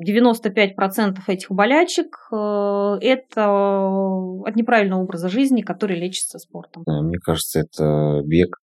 [0.00, 6.84] 95% этих болячек э,– это от неправильного образа жизни, который лечится спортом.
[6.86, 8.56] Мне кажется, это бег,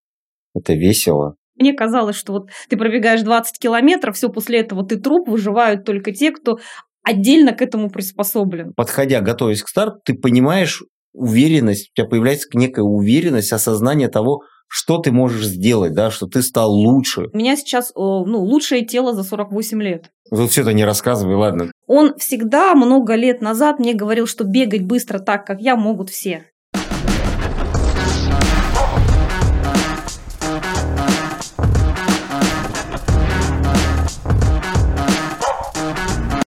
[0.56, 1.36] это весело.
[1.56, 6.12] Мне казалось, что вот ты пробегаешь 20 километров, все после этого ты труп, выживают только
[6.12, 6.60] те, кто
[7.04, 8.74] отдельно к этому приспособлен.
[8.76, 10.84] Подходя, готовясь к старту, ты понимаешь
[11.14, 16.42] уверенность, у тебя появляется некая уверенность, осознание того, что ты можешь сделать, да, что ты
[16.42, 17.30] стал лучше.
[17.34, 20.12] У меня сейчас ну, лучшее тело за 48 лет.
[20.30, 21.72] Тут все это не рассказывай, ладно.
[21.88, 26.46] Он всегда много лет назад мне говорил, что бегать быстро так, как я, могут все.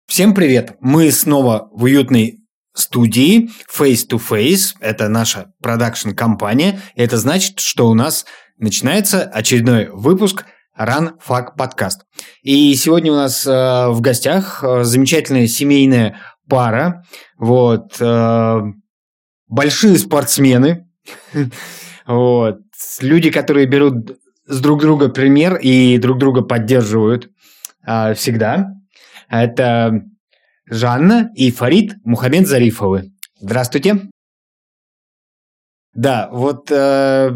[0.06, 0.76] Всем привет!
[0.80, 2.39] Мы снова в уютной
[2.74, 4.74] студии Face to Face.
[4.80, 6.80] Это наша продакшн-компания.
[6.94, 8.26] Это значит, что у нас
[8.58, 10.44] начинается очередной выпуск
[10.78, 12.06] Run Fuck подкаст.
[12.42, 13.50] И сегодня у нас э,
[13.88, 17.04] в гостях э, замечательная семейная пара.
[17.38, 17.96] Вот.
[18.00, 18.60] Э,
[19.46, 20.88] большие спортсмены.
[22.06, 22.60] вот.
[23.00, 27.30] Люди, которые берут с друг друга пример и друг друга поддерживают
[27.86, 28.68] э, всегда.
[29.28, 30.02] Это
[30.70, 33.10] Жанна и Фарид Мухаммед Зарифовы.
[33.40, 34.08] Здравствуйте.
[35.92, 37.32] Да, вот э,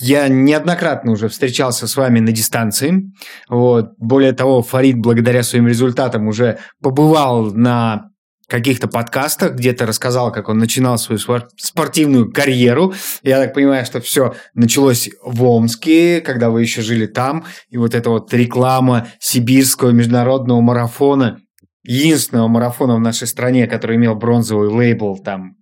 [0.00, 3.12] я неоднократно уже встречался с вами на дистанции.
[3.48, 3.92] Вот.
[3.98, 8.10] Более того, Фарид благодаря своим результатам уже побывал на
[8.48, 11.18] каких-то подкастах, где-то рассказал, как он начинал свою
[11.56, 12.94] спортивную карьеру.
[13.22, 17.94] Я так понимаю, что все началось в Омске, когда вы еще жили там, и вот
[17.94, 21.40] эта вот реклама сибирского международного марафона
[21.86, 25.56] единственного марафона в нашей стране, который имел бронзовый лейбл там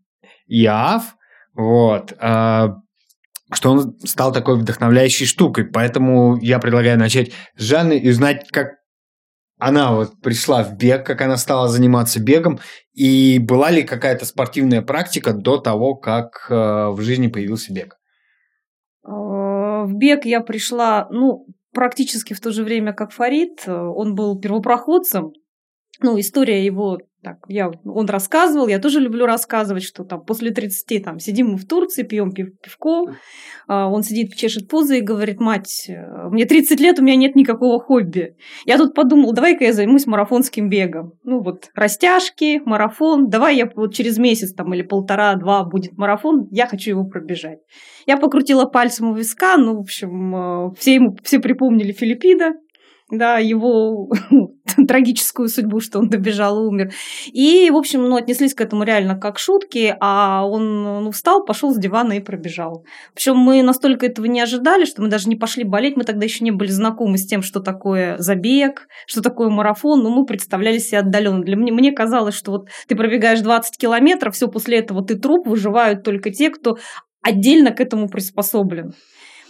[0.47, 1.17] ИАФ,
[1.55, 2.77] вот, а,
[3.53, 5.65] что он стал такой вдохновляющей штукой.
[5.65, 8.73] Поэтому я предлагаю начать с Жанны и узнать, как
[9.59, 12.59] она вот пришла в бег, как она стала заниматься бегом,
[12.93, 16.55] и была ли какая-то спортивная практика до того, как э,
[16.91, 17.97] в жизни появился бег?
[19.07, 23.69] Э, в бег я пришла, ну, практически в то же время, как Фарид.
[23.69, 25.33] Он был первопроходцем,
[26.05, 31.03] ну, история его так, я, он рассказывал, я тоже люблю рассказывать, что там после 30
[31.03, 33.15] там сидим мы в Турции, пьем пив, пивко,
[33.67, 37.35] а, он сидит, чешет пузо и говорит, мать, э, мне 30 лет, у меня нет
[37.35, 38.37] никакого хобби.
[38.67, 41.15] Я тут подумал, давай-ка я займусь марафонским бегом.
[41.23, 46.67] Ну вот, растяжки, марафон, давай я вот через месяц там или полтора-два будет марафон, я
[46.67, 47.61] хочу его пробежать.
[48.07, 52.53] Я покрутила пальцем у виска, ну, в общем, э, все ему, все припомнили Филиппида,
[53.19, 54.11] да, его
[54.89, 56.93] трагическую судьбу, что он добежал и умер.
[57.33, 61.73] И, в общем, ну, отнеслись к этому реально как шутки, а он ну, встал, пошел
[61.73, 62.85] с дивана и пробежал.
[63.15, 66.45] Причем мы настолько этого не ожидали, что мы даже не пошли болеть, мы тогда еще
[66.45, 70.99] не были знакомы с тем, что такое забег, что такое марафон, но мы представляли себе
[70.99, 71.43] отдаленно.
[71.43, 75.47] Для меня, мне казалось, что вот ты пробегаешь 20 километров, все после этого ты труп,
[75.47, 76.79] выживают только те, кто
[77.23, 78.95] отдельно к этому приспособлен.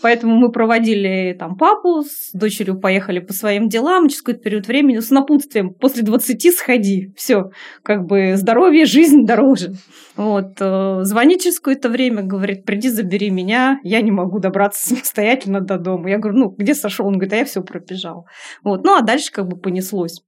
[0.04, 4.98] Поэтому мы проводили там папу, с дочерью поехали по своим делам, через какой-то период времени
[4.98, 7.14] с напутствием после 20 сходи.
[7.16, 7.44] Все,
[7.82, 9.72] как бы здоровье, жизнь дороже.
[10.14, 10.58] Вот.
[10.60, 15.78] Э, звонит через какое-то время, говорит, приди, забери меня, я не могу добраться самостоятельно до
[15.78, 16.10] дома.
[16.10, 17.06] Я говорю, ну, где сошел?
[17.06, 18.26] Он говорит, а я все пробежал.
[18.62, 18.84] Вот.
[18.84, 20.20] Ну, а дальше как бы понеслось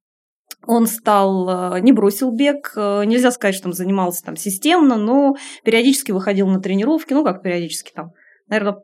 [0.67, 5.37] он стал, э, не бросил бег, э, нельзя сказать, что он занимался там системно, но
[5.65, 8.13] периодически выходил на тренировки, ну как периодически там,
[8.49, 8.79] наверное,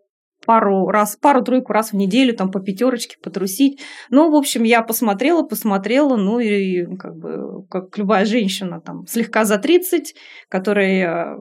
[0.45, 3.81] пару раз, пару-тройку раз в неделю там по пятерочке потрусить.
[4.11, 9.45] Ну, в общем, я посмотрела, посмотрела, ну и как бы, как любая женщина там слегка
[9.45, 10.15] за 30,
[10.49, 11.37] которой э,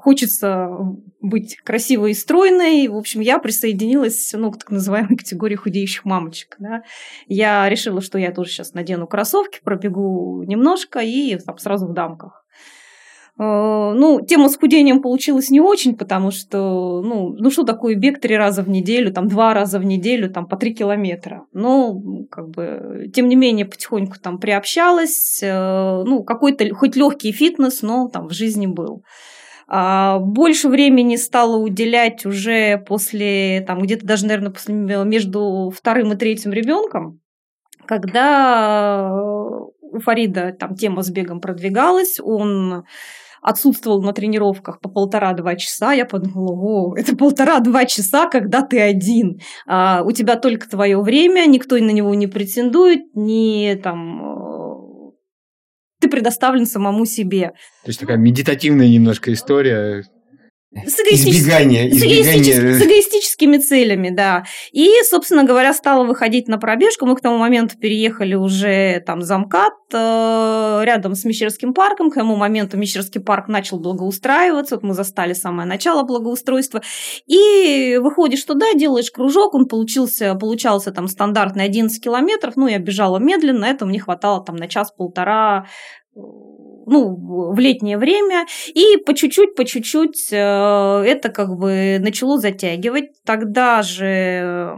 [0.00, 0.68] хочется
[1.20, 2.88] быть красивой и стройной.
[2.88, 6.56] В общем, я присоединилась ну, к так называемой категории худеющих мамочек.
[6.58, 6.82] Да.
[7.26, 12.39] Я решила, что я тоже сейчас надену кроссовки, пробегу немножко и там, сразу в дамках.
[13.40, 18.20] Э, ну, тема с худением получилась не очень, потому что, ну, ну что такое бег
[18.20, 21.46] три раза в неделю, там два раза в неделю, там по три километра.
[21.54, 21.98] Но,
[22.30, 28.08] как бы, тем не менее, потихоньку там приобщалась, э, ну, какой-то хоть легкий фитнес, но
[28.08, 29.04] там в жизни был.
[29.68, 36.16] А больше времени стала уделять уже после, там, где-то даже, наверное, после, между вторым и
[36.16, 37.20] третьим ребенком,
[37.86, 39.14] когда
[39.80, 42.84] у Фарида там тема с бегом продвигалась, он
[43.42, 49.40] отсутствовал на тренировках по полтора-два часа, я подумала, о, это полтора-два часа, когда ты один.
[49.66, 55.10] А, у тебя только твое время, никто на него не претендует, не там э,
[56.00, 57.52] ты предоставлен самому себе.
[57.84, 60.04] То есть такая медитативная немножко история.
[60.72, 62.74] С, избегание, избегание.
[62.78, 64.44] с эгоистическими целями, да.
[64.70, 67.06] И, собственно говоря, стала выходить на пробежку.
[67.06, 72.08] Мы к тому моменту переехали уже там за МКАД, э, рядом с Мещерским парком.
[72.08, 74.76] К тому моменту Мещерский парк начал благоустраиваться.
[74.76, 76.82] Вот мы застали самое начало благоустройства.
[77.26, 82.54] И выходишь туда, делаешь кружок, он получился, получался там стандартный 11 километров.
[82.54, 85.66] Ну, я бежала медленно, этого мне хватало там на час-полтора
[86.86, 93.10] ну, в летнее время, и по чуть-чуть, по чуть-чуть э, это как бы начало затягивать.
[93.24, 94.76] Тогда же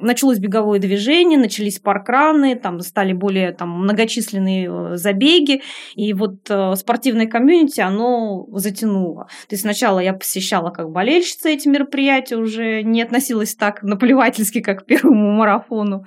[0.00, 5.62] началось беговое движение, начались паркраны, там стали более там, многочисленные э, забеги,
[5.94, 9.24] и вот э, спортивное комьюнити, оно затянуло.
[9.48, 14.84] То есть сначала я посещала как болельщица эти мероприятия, уже не относилась так наплевательски, как
[14.84, 16.04] к первому марафону,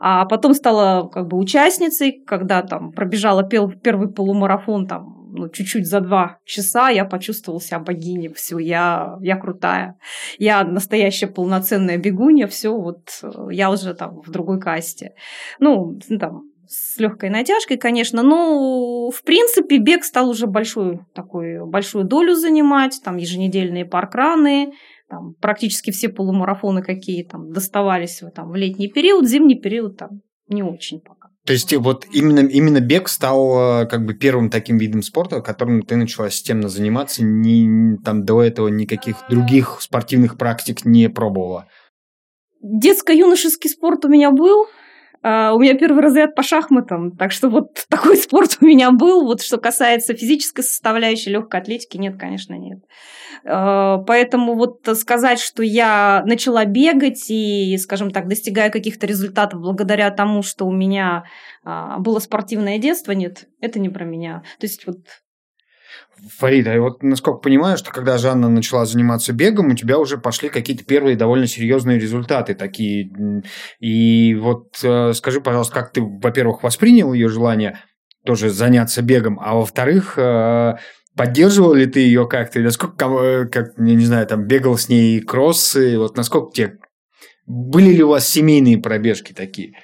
[0.00, 6.00] а потом стала как бы участницей, когда там пробежала первый полумарафон там ну, чуть-чуть за
[6.00, 9.98] два часа я почувствовала себя богиней, все, я, я крутая,
[10.38, 15.14] я настоящая полноценная бегунья, все, вот я уже там в другой касте.
[15.58, 22.04] Ну, там, с легкой натяжкой, конечно, но в принципе бег стал уже большую такую большую
[22.04, 24.72] долю занимать, там еженедельные паркраны,
[25.08, 30.62] там, практически все полумарафоны, какие там доставались там, в летний период, зимний период там не
[30.62, 31.00] очень.
[31.46, 35.82] То есть вот именно, именно бег стал э, как бы первым таким видом спорта, которым
[35.82, 41.68] ты начала системно заниматься, ни, там до этого никаких других спортивных практик не пробовала?
[42.62, 44.66] Детско-юношеский спорт у меня был,
[45.26, 49.24] у меня первый разряд по шахматам, так что вот такой спорт у меня был.
[49.24, 52.78] Вот что касается физической составляющей, легкой атлетики, нет, конечно, нет.
[53.44, 60.10] Uh, поэтому вот сказать, что я начала бегать и, скажем так, достигаю каких-то результатов благодаря
[60.10, 61.24] тому, что у меня
[61.64, 64.42] uh, было спортивное детство, нет, это не про меня.
[64.58, 64.98] То есть вот
[66.38, 70.48] Фарида, и вот насколько понимаю, что когда Жанна начала заниматься бегом, у тебя уже пошли
[70.48, 73.10] какие-то первые довольно серьезные результаты такие.
[73.80, 77.80] И вот э, скажи, пожалуйста, как ты, во-первых, воспринял ее желание
[78.24, 80.74] тоже заняться бегом, а во-вторых, э,
[81.16, 85.20] поддерживал ли ты ее как-то, насколько, э, как, я не знаю, там бегал с ней
[85.20, 86.78] кроссы, вот насколько тебе...
[87.46, 89.74] Были ли у вас семейные пробежки такие?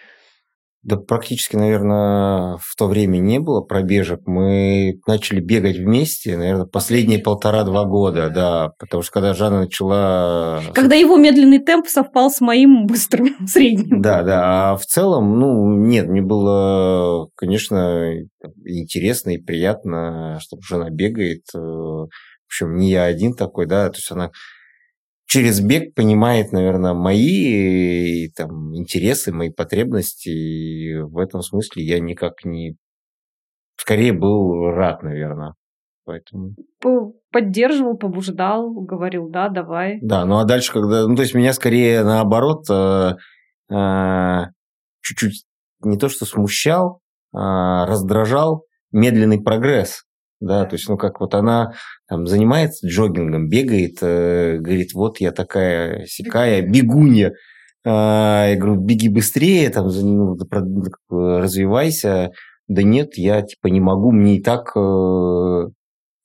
[0.82, 4.22] Да практически, наверное, в то время не было пробежек.
[4.26, 10.60] Мы начали бегать вместе, наверное, последние полтора-два года, да, потому что когда Жанна начала...
[10.74, 14.02] Когда его медленный темп совпал с моим быстрым, средним.
[14.02, 18.12] Да, да, а в целом, ну, нет, мне было, конечно,
[18.64, 21.42] интересно и приятно, что жена бегает.
[21.54, 22.08] В
[22.48, 24.30] общем, не я один такой, да, то есть она
[25.32, 30.28] через бег понимает, наверное, мои там, интересы, мои потребности.
[30.28, 32.76] И в этом смысле я никак не...
[33.76, 35.54] Скорее был рад, наверное.
[36.04, 36.50] Поэтому...
[37.30, 40.00] Поддерживал, побуждал, говорил, да, давай.
[40.02, 41.06] Да, ну а дальше, когда...
[41.08, 43.14] Ну, то есть меня скорее наоборот э,
[43.74, 44.40] э,
[45.00, 45.44] чуть-чуть
[45.82, 47.00] не то что смущал,
[47.34, 50.04] а раздражал медленный прогресс
[50.42, 51.72] да, то есть, ну, как вот она
[52.08, 57.32] там занимается джогингом, бегает, э, говорит, вот я такая сякая бегунья,
[57.84, 60.36] а, я говорю, беги быстрее, там, ну,
[61.08, 62.32] развивайся,
[62.68, 65.64] да нет, я типа не могу, мне и так э,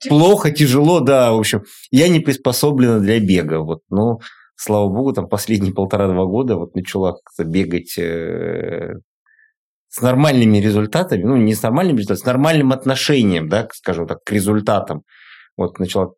[0.10, 4.20] плохо, тяжело, да, в общем, я не приспособлена для бега, вот, ну,
[4.56, 8.96] слава богу, там последние полтора-два года вот начала как-то бегать э,
[9.98, 14.32] с нормальными результатами, ну, не с нормальными результатами, с нормальным отношением, да, скажем так, к
[14.32, 15.02] результатам.
[15.58, 16.14] Вот начала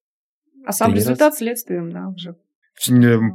[0.65, 2.35] А сам результат следствием, да, уже.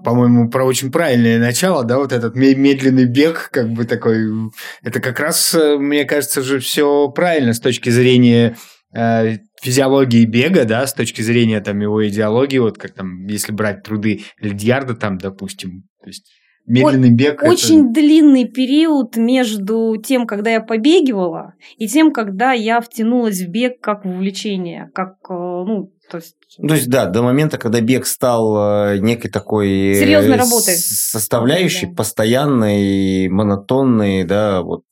[0.05, 4.51] По-моему, про очень правильное начало, да, вот этот медленный бег, как бы такой,
[4.83, 8.57] это как раз, э, мне кажется же, все правильно с точки зрения
[8.95, 13.83] э, физиологии бега, да, с точки зрения там его идеологии, вот как там, если брать
[13.83, 16.31] труды Лидьярда там, допустим, то есть
[16.67, 17.43] медленный бег.
[17.43, 17.95] Очень это...
[17.95, 24.05] длинный период между тем, когда я побегивала, и тем, когда я втянулась в бег как
[24.05, 26.37] в увлечение, как, э, ну, то есть...
[26.57, 29.69] То есть, да, до момента, когда бег стал э, некой такой...
[29.69, 30.77] Э, Серьезной работой.
[30.77, 31.95] Составляющей, да.
[31.95, 34.85] постоянной, монотонной, да, вот...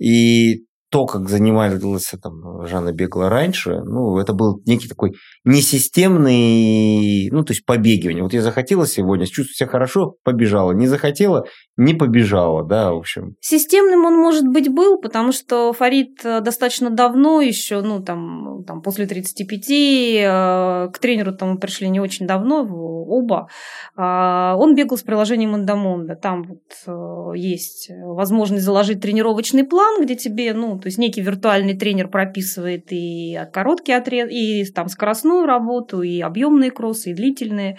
[0.00, 5.14] И то, как занималась там Жанна бегала раньше, ну, это был некий такой
[5.48, 8.22] несистемный, ну, то есть побегивание.
[8.22, 10.72] Вот я захотела сегодня, чувствую себя хорошо, побежала.
[10.72, 11.46] Не захотела,
[11.78, 13.34] не побежала, да, в общем.
[13.40, 18.82] Системным он, может быть, был, потому что Фарид э, достаточно давно еще, ну, там, там
[18.82, 23.48] после 35, э, к тренеру там пришли не очень давно, оба,
[23.96, 26.14] э, он бегал с приложением Эндомонда.
[26.14, 31.74] Там вот э, есть возможность заложить тренировочный план, где тебе, ну, то есть некий виртуальный
[31.74, 34.90] тренер прописывает и короткий отряд, и там
[35.38, 37.78] скоростную работу, и объемные кроссы, и длительные.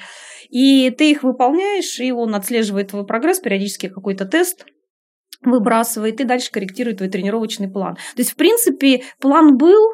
[0.49, 4.65] И ты их выполняешь, и он отслеживает твой прогресс, периодически какой-то тест
[5.41, 7.95] выбрасывает и дальше корректирует твой тренировочный план.
[7.95, 9.93] То есть, в принципе, план был,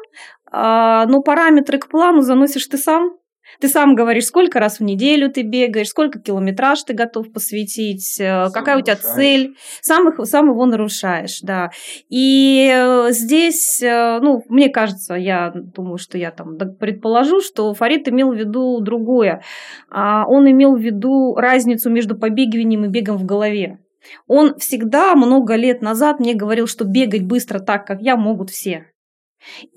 [0.50, 3.10] а, но параметры к плану заносишь ты сам,
[3.60, 8.44] ты сам говоришь, сколько раз в неделю ты бегаешь, сколько километраж ты готов посвятить, э,
[8.44, 9.56] сам какая у тебя цель.
[9.80, 11.70] Сам, их, сам его нарушаешь, да.
[12.08, 18.08] И э, здесь, э, ну, мне кажется, я думаю, что я там предположу, что Фарид
[18.08, 19.42] имел в виду другое.
[19.90, 23.78] А, он имел в виду разницу между побегиванием и бегом в голове.
[24.26, 28.86] Он всегда много лет назад мне говорил, что бегать быстро так, как я, могут все.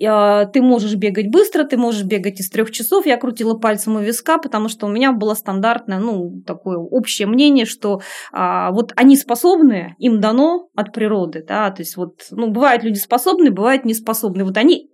[0.04, 3.06] А, ты можешь бегать быстро, ты можешь бегать из трех часов.
[3.06, 7.66] Я крутила пальцем у виска, потому что у меня было стандартное, ну, такое общее мнение,
[7.66, 8.00] что
[8.32, 12.98] а, вот они способны, им дано от природы, да, то есть вот, ну, бывают люди
[12.98, 14.44] способны, бывают неспособны.
[14.44, 14.90] Вот они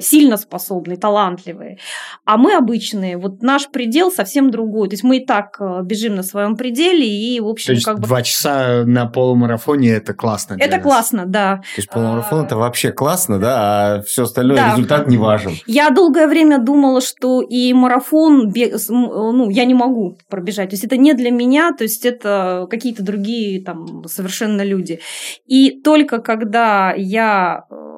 [0.00, 1.78] сильно способные, талантливые.
[2.24, 4.88] А мы обычные, вот наш предел совсем другой.
[4.88, 7.84] То есть мы и так э, бежим на своем пределе, и, в общем, То есть
[7.84, 8.06] как бы...
[8.06, 10.82] два часа на полумарафоне– это классно Это нас.
[10.82, 11.56] классно, да.
[11.56, 14.72] То есть полумарафон– это вообще классно, да, а все остальное да.
[14.72, 15.52] результат не важен.
[15.66, 18.52] Я долгое время думала, что и марафон,
[18.88, 20.70] ну, я не могу пробежать.
[20.70, 25.00] То есть это не для меня, то есть это какие-то другие там совершенно люди.
[25.46, 27.90] И только когда я э,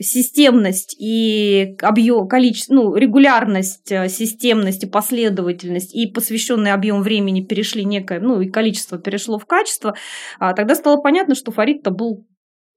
[0.00, 7.84] системность и объем, количество, ну, регулярность, э, системность и последовательность и посвященный объем времени перешли
[7.84, 9.94] некое, ну, и количество перешло в качество,
[10.38, 12.26] а, тогда стало понятно, что Фарид-то был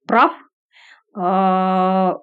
[0.06, 0.32] прав.
[1.14, 2.16] А,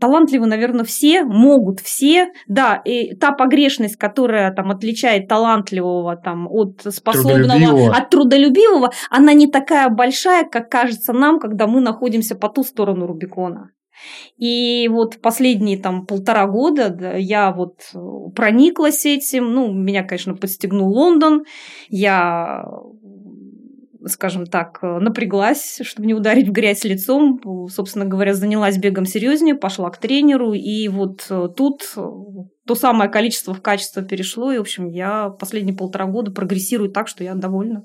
[0.00, 2.32] талантливы, наверное, все, могут все.
[2.48, 9.46] Да, и та погрешность, которая там отличает талантливого там, от способного, от трудолюбивого, она не
[9.46, 13.70] такая большая, как кажется нам, когда мы находимся по ту сторону Рубикона.
[14.36, 17.98] И вот последние там полтора года я вот э,
[18.34, 19.52] прониклась этим.
[19.52, 21.44] Ну, меня, конечно, подстегнул Лондон.
[21.88, 22.64] Я
[24.06, 27.40] скажем так, э, напряглась, чтобы не ударить в грязь лицом.
[27.70, 30.52] Собственно говоря, занялась бегом серьезнее, пошла к тренеру.
[30.52, 34.52] И вот э, тут то самое количество в качество перешло.
[34.52, 37.84] И, в общем, я последние полтора года прогрессирую так, что я довольна.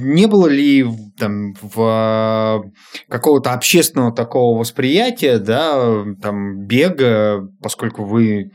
[0.00, 0.86] Не было ли
[1.18, 2.72] там в
[3.08, 8.50] какого-то общественного такого восприятия, да, там бега, поскольку вы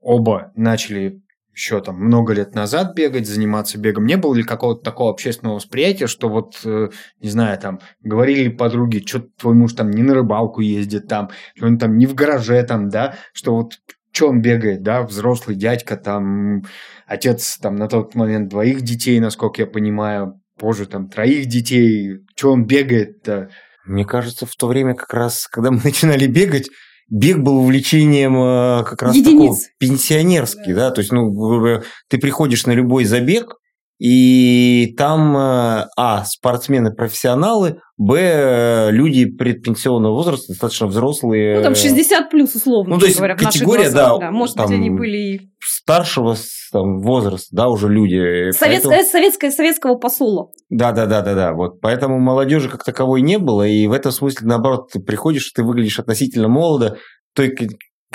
[0.00, 1.20] оба начали
[1.56, 6.06] еще там много лет назад бегать, заниматься бегом, не было ли какого-то такого общественного восприятия,
[6.06, 10.60] что вот, э, не знаю, там, говорили подруги, что твой муж там не на рыбалку
[10.60, 11.30] ездит там,
[11.62, 13.78] он там не в гараже там, да, что вот
[14.12, 16.62] что он бегает, да, взрослый дядька там,
[17.06, 22.52] отец там на тот момент двоих детей, насколько я понимаю, позже там троих детей, что
[22.52, 23.50] он бегает-то?
[23.84, 26.68] Мне кажется, в то время как раз, когда мы начинали бегать,
[27.08, 29.32] бег был увлечением э, как раз Единиц.
[29.32, 30.88] такого пенсионерский, да.
[30.88, 33.54] да, то есть, ну, ты приходишь на любой забег,
[33.98, 41.56] и там, э, а, спортсмены-профессионалы, б, люди предпенсионного возраста, достаточно взрослые.
[41.56, 44.74] Ну, там 60 плюс, условно ну, то есть говоря, категория, да, да, может там, быть,
[44.74, 46.36] они были старшего
[46.72, 48.50] там, возраста, да, уже люди.
[48.50, 49.10] Советская, поэтому...
[49.10, 50.50] советская, советского посола.
[50.68, 51.52] Да, да, да, да, да.
[51.54, 55.62] Вот поэтому молодежи как таковой не было, и в этом смысле, наоборот, ты приходишь, ты
[55.62, 56.98] выглядишь относительно молодо,
[57.34, 57.54] той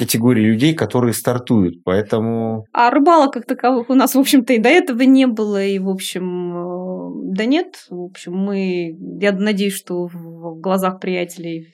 [0.01, 2.65] категории людей, которые стартуют, поэтому...
[2.74, 5.89] А рыбалок как таковых у нас, в общем-то, и до этого не было, и, в
[5.89, 11.72] общем, э, да нет, в общем, мы, я надеюсь, что в глазах приятелей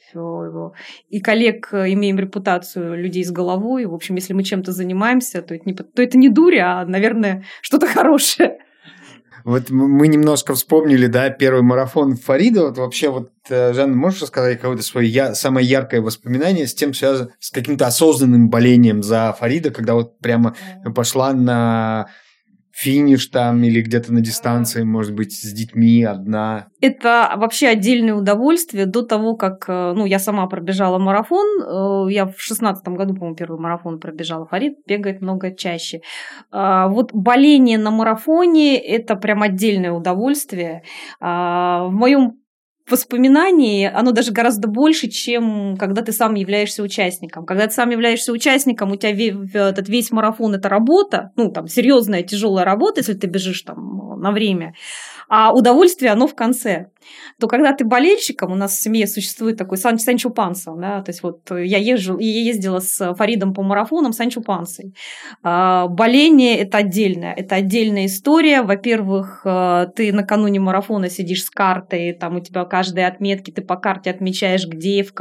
[1.10, 5.63] и коллег имеем репутацию людей с головой, в общем, если мы чем-то занимаемся, то это
[5.65, 8.60] не, то это не дурь, а, наверное, что-то хорошее.
[9.44, 12.67] Вот мы немножко вспомнили, да, первый марафон Фарида.
[12.67, 15.36] Вот вообще, вот, э, Жанна, можешь рассказать какое-то свое я...
[15.36, 20.56] самое яркое воспоминание с тем, связано с каким-то осознанным болением за Фарида, когда вот прямо
[20.96, 22.08] пошла на
[22.77, 26.67] финиш там или где-то на дистанции, может быть, с детьми одна?
[26.79, 31.48] Это вообще отдельное удовольствие до того, как э, ну, я сама пробежала марафон.
[31.62, 34.46] Э, я в шестнадцатом году, по-моему, первый марафон пробежала.
[34.46, 36.01] Фарид бегает много чаще.
[36.51, 40.84] А, вот боление на марафоне– это прям отдельное удовольствие.
[41.19, 42.34] А, в моем
[42.89, 47.46] воспоминаний, оно даже гораздо больше, чем когда ты сам являешься участником.
[47.46, 49.12] Когда ты сам являешься участником, у тебя
[49.70, 54.32] этот весь марафон– это работа, ну, там, серьезная, тяжелая работа, если ты бежишь там на
[54.32, 54.74] время,
[55.30, 56.88] а удовольствие, оно в конце.
[57.40, 61.10] То когда ты болельщиком, у нас в семье существует такой Сан, Санчо Панса, да, то
[61.10, 64.94] есть вот я, езжу, я ездила с Фаридом по марафонам Санчо Пансой.
[65.44, 68.62] А, боление– это отдельное, это отдельная история.
[68.62, 73.76] Во-первых, а, ты накануне марафона сидишь с картой, там у тебя каждой отметки, ты по
[73.76, 75.12] карте отмечаешь, где в,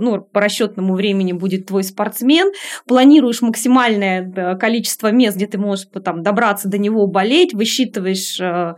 [0.00, 2.52] ну, по расчетному времени будет твой спортсмен,
[2.86, 8.76] планируешь максимальное количество мест, где ты можешь там, добраться до него, болеть, высчитываешь а,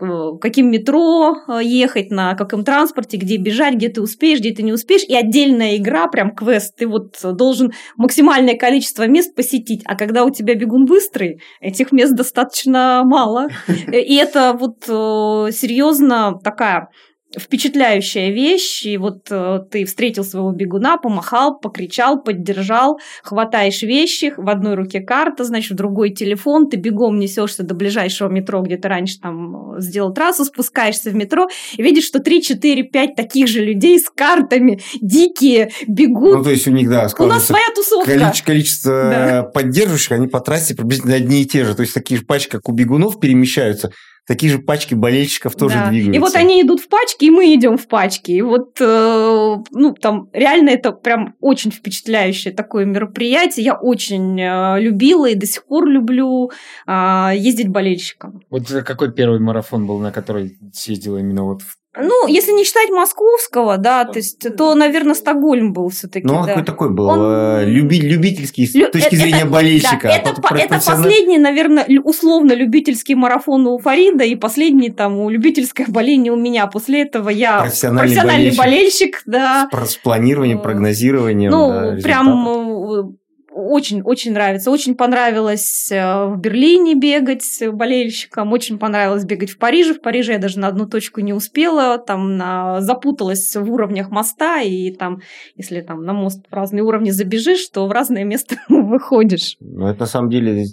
[0.00, 4.62] Э, каким метро э, ехать, на каком транспорте, где бежать, где ты успеешь, где ты
[4.62, 5.02] не успеешь.
[5.02, 9.82] И отдельная игра, прям квест, ты вот должен максимальное количество мест посетить.
[9.86, 13.48] А когда у тебя бегун быстрый, этих мест достаточно мало.
[13.92, 16.90] И это вот э, серьезно такая
[17.36, 18.84] впечатляющая вещь.
[18.86, 25.00] И вот э, ты встретил своего бегуна, помахал, покричал, поддержал, хватаешь вещи, в одной руке
[25.00, 29.76] карта, значит, в другой телефон, ты бегом несешься до ближайшего метро, где ты раньше там
[29.76, 33.98] э, сделал трассу, спускаешься в метро и видишь, что 3, 4, 5 таких же людей
[33.98, 36.38] с картами, дикие, бегут.
[36.38, 38.10] Ну, то есть у них, да, У нас своя тусовка.
[38.10, 39.42] Количество, количество да.
[39.42, 41.74] поддерживающих, они по трассе приблизительно одни и те же.
[41.74, 43.92] То есть такие же пачки, как у бегунов, перемещаются
[44.28, 45.88] такие же пачки болельщиков тоже да.
[45.88, 46.16] двигаются.
[46.16, 48.30] И вот они идут в пачки, и мы идем в пачки.
[48.30, 53.64] И вот, э, ну, там реально это прям очень впечатляющее такое мероприятие.
[53.64, 56.50] Я очень э, любила и до сих пор люблю
[56.86, 58.42] э, ездить болельщиком.
[58.50, 62.90] Вот какой первый марафон был, на который съездила именно вот в ну, если не считать
[62.90, 66.26] московского, да, то есть, то, наверное, Стокгольм был все-таки.
[66.26, 66.48] Ну, да.
[66.48, 67.08] какой такой был?
[67.08, 67.18] Он...
[67.20, 68.90] Э, люби, любительский с Лю...
[68.90, 70.02] точки это, зрения болельщика.
[70.02, 75.30] Да, это, по, это последний, наверное, условно любительский марафон у Фарида и последний там у
[75.30, 76.66] любительское боление у меня.
[76.66, 79.68] После этого я профессиональный, профессиональный болельщик, болельщик, да.
[79.72, 81.50] С планированием, прогнозированием.
[81.50, 83.16] Ну, да, прям
[83.58, 84.70] очень-очень нравится.
[84.70, 89.94] Очень понравилось э, в Берлине бегать болельщикам, очень понравилось бегать в Париже.
[89.94, 92.80] В Париже я даже на одну точку не успела, там на...
[92.80, 95.20] запуталась в уровнях моста, и там,
[95.56, 99.56] если там на мост в разные уровни забежишь, то в разное место выходишь.
[99.60, 100.64] Ну, это на самом деле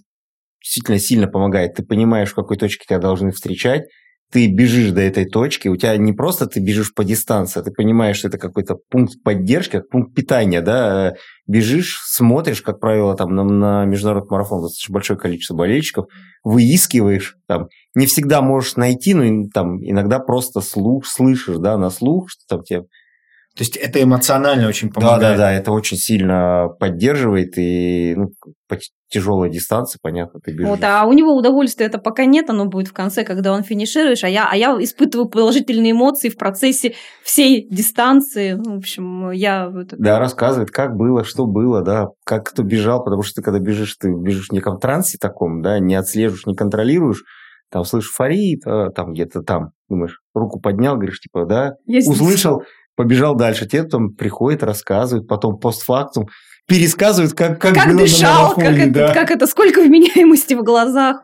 [0.61, 1.75] действительно сильно помогает.
[1.75, 3.85] Ты понимаешь, в какой точке тебя должны встречать,
[4.35, 7.71] ты бежишь до этой точки, у тебя не просто ты бежишь по дистанции, а ты
[7.71, 11.13] понимаешь, что это какой-то пункт поддержки, пункт питания, да,
[11.47, 16.07] бежишь, смотришь, как правило, там на, на международный марафон достаточно большое количество болельщиков,
[16.43, 22.29] выискиваешь, там, не всегда можешь найти, но там иногда просто слух, слышишь, да, на слух,
[22.29, 22.81] что там тебе
[23.55, 25.21] то есть это эмоционально очень помогает.
[25.21, 28.31] Да, да, да, это очень сильно поддерживает и ну,
[28.67, 28.77] по
[29.09, 30.67] тяжелой дистанции, понятно, ты бежишь.
[30.67, 34.25] Вот, а у него удовольствия это пока нет, оно будет в конце, когда он финишируешь,
[34.25, 38.53] а я, а я испытываю положительные эмоции в процессе всей дистанции.
[38.53, 39.71] Ну, в общем, я...
[39.71, 43.95] Да, рассказывает, как было, что было, да, как кто бежал, потому что ты когда бежишь,
[43.95, 47.23] ты бежишь в неком трансе таком, да, не отслеживаешь, не контролируешь,
[47.71, 52.63] там слышишь фарит, а, там где-то там, думаешь, руку поднял, говоришь, типа, да, я услышал,
[52.95, 53.67] побежал дальше.
[53.67, 56.27] Те там приходят, рассказывают, потом постфактум
[56.67, 59.13] пересказывают, как, как, как было дышал, на как, это, да.
[59.13, 61.23] как это, сколько вменяемости в глазах.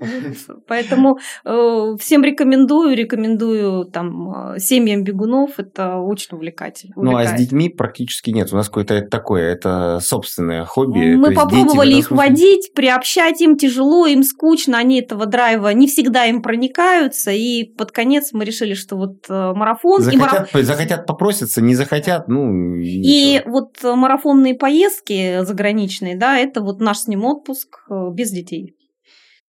[0.68, 6.94] Поэтому э, всем рекомендую, рекомендую там э, семьям бегунов, это очень увлекательно.
[6.96, 8.54] Ну, а с детьми практически нет.
[8.54, 11.16] У нас какое-то такое, это собственное хобби.
[11.16, 16.44] Мы попробовали их водить, приобщать им тяжело, им скучно, они этого драйва не всегда им
[16.44, 20.02] проникаются, и под конец мы решили, что вот э, марафон...
[20.02, 20.66] Захотят, и мараф...
[20.68, 22.76] захотят попроситься, не захотят, ну...
[22.76, 28.32] И, и вот марафонные поездки, заграничные, да, это вот наш с ним отпуск э, без
[28.32, 28.76] детей.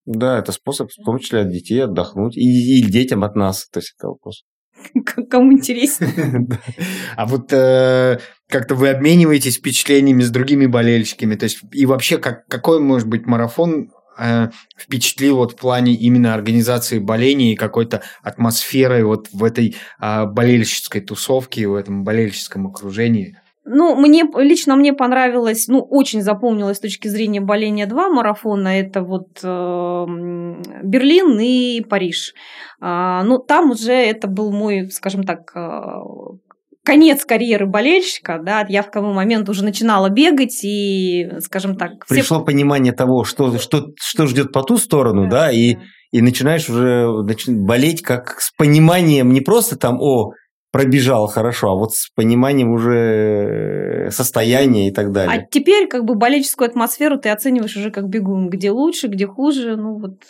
[0.05, 2.35] Да, это способ, в том числе от детей отдохнуть.
[2.35, 4.43] И, и детям от нас, то есть это вопрос.
[5.29, 6.07] Кому интересно.
[7.15, 8.19] А вот э,
[8.49, 11.35] как-то вы обмениваетесь впечатлениями с другими болельщиками?
[11.35, 16.33] То есть и вообще как, какой может быть марафон э, впечатлил вот в плане именно
[16.33, 23.37] организации боления и какой-то атмосферы вот в этой э, болельщической тусовке, в этом болельщическом окружении?
[23.65, 28.79] Ну, мне лично мне понравилось, ну, очень запомнилось с точки зрения боления два марафона.
[28.79, 30.05] Это вот э,
[30.83, 32.33] Берлин и Париж.
[32.81, 35.61] А, ну, там уже это был мой, скажем так, э,
[36.83, 42.05] конец карьеры болельщика, да, я в какой момент уже начинала бегать и, скажем так...
[42.05, 42.15] Все...
[42.15, 45.77] Пришло понимание того, что, что, что ждет по ту сторону, да, да и,
[46.11, 47.07] и начинаешь уже
[47.47, 50.31] болеть как с пониманием не просто там, о,
[50.73, 55.41] пробежал хорошо, а вот с пониманием уже состояния и так далее.
[55.41, 59.77] А теперь как бы болельческую атмосферу ты оцениваешь уже как бегун, где лучше, где хуже,
[59.77, 60.23] ну вот.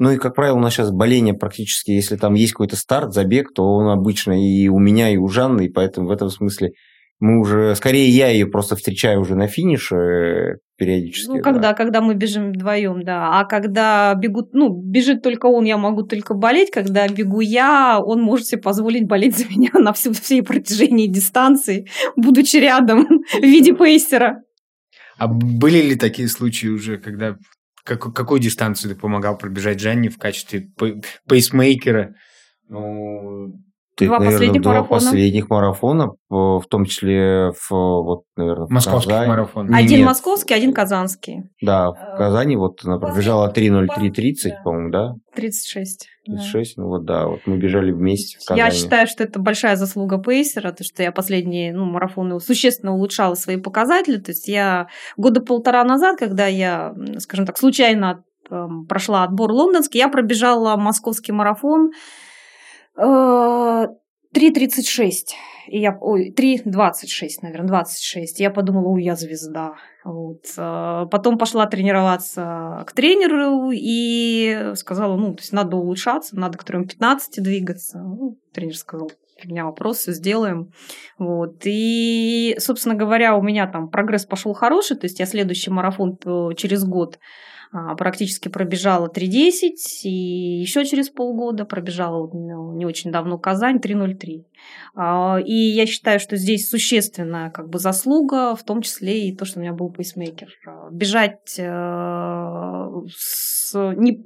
[0.00, 3.52] Ну и, как правило, у нас сейчас боление практически, если там есть какой-то старт, забег,
[3.54, 6.72] то он обычно и у меня, и у Жанны, и поэтому в этом смысле
[7.22, 11.30] мы уже, скорее я ее просто встречаю уже на финише периодически.
[11.30, 11.74] Ну, когда, да.
[11.74, 13.38] когда мы бежим вдвоем, да.
[13.38, 16.72] А когда бегут, ну, бежит только он, я могу только болеть.
[16.72, 21.86] Когда бегу я, он может себе позволить болеть за меня на всю, всей протяжении дистанции,
[22.16, 24.42] будучи рядом в виде пейсера.
[25.16, 27.36] А были ли такие случаи уже, когда
[27.84, 30.66] как, какую дистанцию ты помогал пробежать Жанне в качестве
[31.28, 32.16] пейсмейкера?
[32.68, 33.52] Ну,
[33.94, 35.00] ты, два наверное, последних два марафона.
[35.00, 39.28] последних марафона, в том числе в, вот, наверное, Московский Казани.
[39.28, 39.74] марафон.
[39.74, 40.06] Один Нет.
[40.06, 41.42] московский, один казанский.
[41.60, 45.12] Да, в э, Казани вот она пробежала 3.03.30, по-моему, да?
[45.34, 46.08] 36.
[46.24, 46.82] 36, да.
[46.82, 48.60] ну вот да, вот мы бежали вместе в Казани.
[48.60, 53.34] Я считаю, что это большая заслуга Пейсера, то что я последние ну, марафоны существенно улучшала
[53.34, 58.24] свои показатели, то есть я года полтора назад, когда я, скажем так, случайно
[58.88, 61.90] прошла отбор лондонский, я пробежала московский марафон,
[62.98, 65.36] 3.36.
[65.68, 68.40] И я, ой, 3.26, наверное, 26.
[68.40, 69.74] Я подумала, ой, я звезда.
[70.04, 70.44] Вот.
[70.56, 76.64] А, потом пошла тренироваться к тренеру и сказала, ну, то есть надо улучшаться, надо к
[76.64, 77.98] 3.15 двигаться.
[77.98, 80.72] Ну, тренер сказал, фигня вопрос, все сделаем.
[81.18, 81.62] Вот.
[81.64, 86.50] И, собственно говоря, у меня там прогресс пошел хороший, то есть я следующий марафон э,
[86.56, 87.18] через год
[87.96, 89.70] практически пробежала 3.10,
[90.04, 94.44] и еще через полгода пробежала ну, не очень давно Казань 3.03.
[94.94, 99.44] А, и я считаю, что здесь существенная как бы заслуга, в том числе и то,
[99.44, 100.48] что у меня был пейсмейкер.
[100.66, 104.22] А, бежать э, с, не,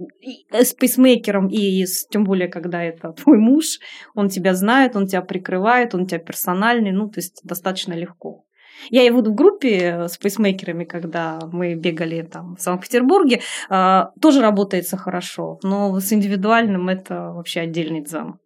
[0.53, 3.79] с пейсмейкером, и с, тем более, когда это твой муж,
[4.15, 8.46] он тебя знает, он тебя прикрывает, он тебя персональный, ну, то есть достаточно легко.
[8.91, 14.97] Я его в группе с пейсмейкерами, когда мы бегали там в Санкт-Петербурге, а, тоже работается
[14.97, 18.39] хорошо, но с индивидуальным это вообще отдельный дзен.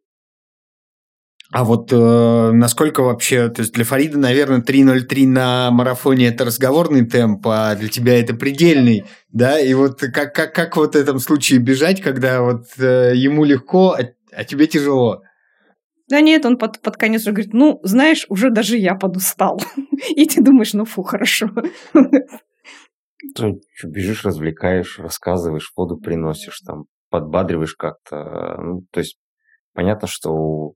[1.53, 7.05] А вот э, насколько вообще, то есть для Фарида, наверное, 3.03 на марафоне это разговорный
[7.05, 9.59] темп, а для тебя это предельный, да?
[9.59, 13.97] И вот как, как, как вот в этом случае бежать, когда вот э, ему легко,
[13.99, 15.23] а, а тебе тяжело?
[16.11, 19.63] Да нет, он под, под конец уже говорит, ну, знаешь, уже даже я подустал.
[20.17, 21.49] И ты думаешь, ну фу, хорошо.
[23.37, 28.57] Ты бежишь, развлекаешь, рассказываешь, воду приносишь, там, подбадриваешь как-то.
[28.61, 29.19] Ну, то есть,
[29.73, 30.73] понятно, что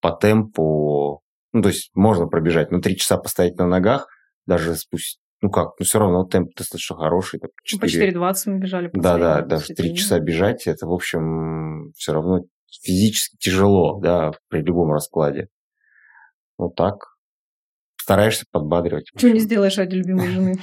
[0.00, 4.08] по темпу, ну, то есть, можно пробежать, но три часа постоять на ногах,
[4.46, 7.40] даже спустя, ну как, ну все равно темп достаточно хороший.
[7.40, 8.12] Так, 4...
[8.12, 8.90] По 4.20 мы бежали.
[8.92, 14.62] Да, да, даже три часа бежать, это, в общем, все равно физически тяжело, да, при
[14.62, 15.48] любом раскладе.
[16.56, 16.96] Вот так.
[18.00, 19.08] Стараешься подбадривать.
[19.16, 20.54] Что не сделаешь ради любимой жены?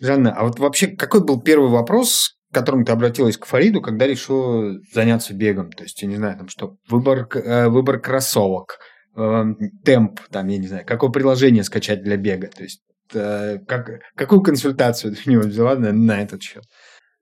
[0.00, 4.06] Жанна, а вот вообще какой был первый вопрос, к которому ты обратилась к Фариду, когда
[4.06, 5.70] решила заняться бегом?
[5.70, 8.78] То есть, я не знаю, там что, выбор, э, выбор кроссовок,
[9.16, 9.44] э,
[9.84, 12.48] темп, там, я не знаю, какое приложение скачать для бега?
[12.48, 12.82] То есть,
[13.14, 16.64] э, как, какую консультацию ты у него взяла на, на этот счет?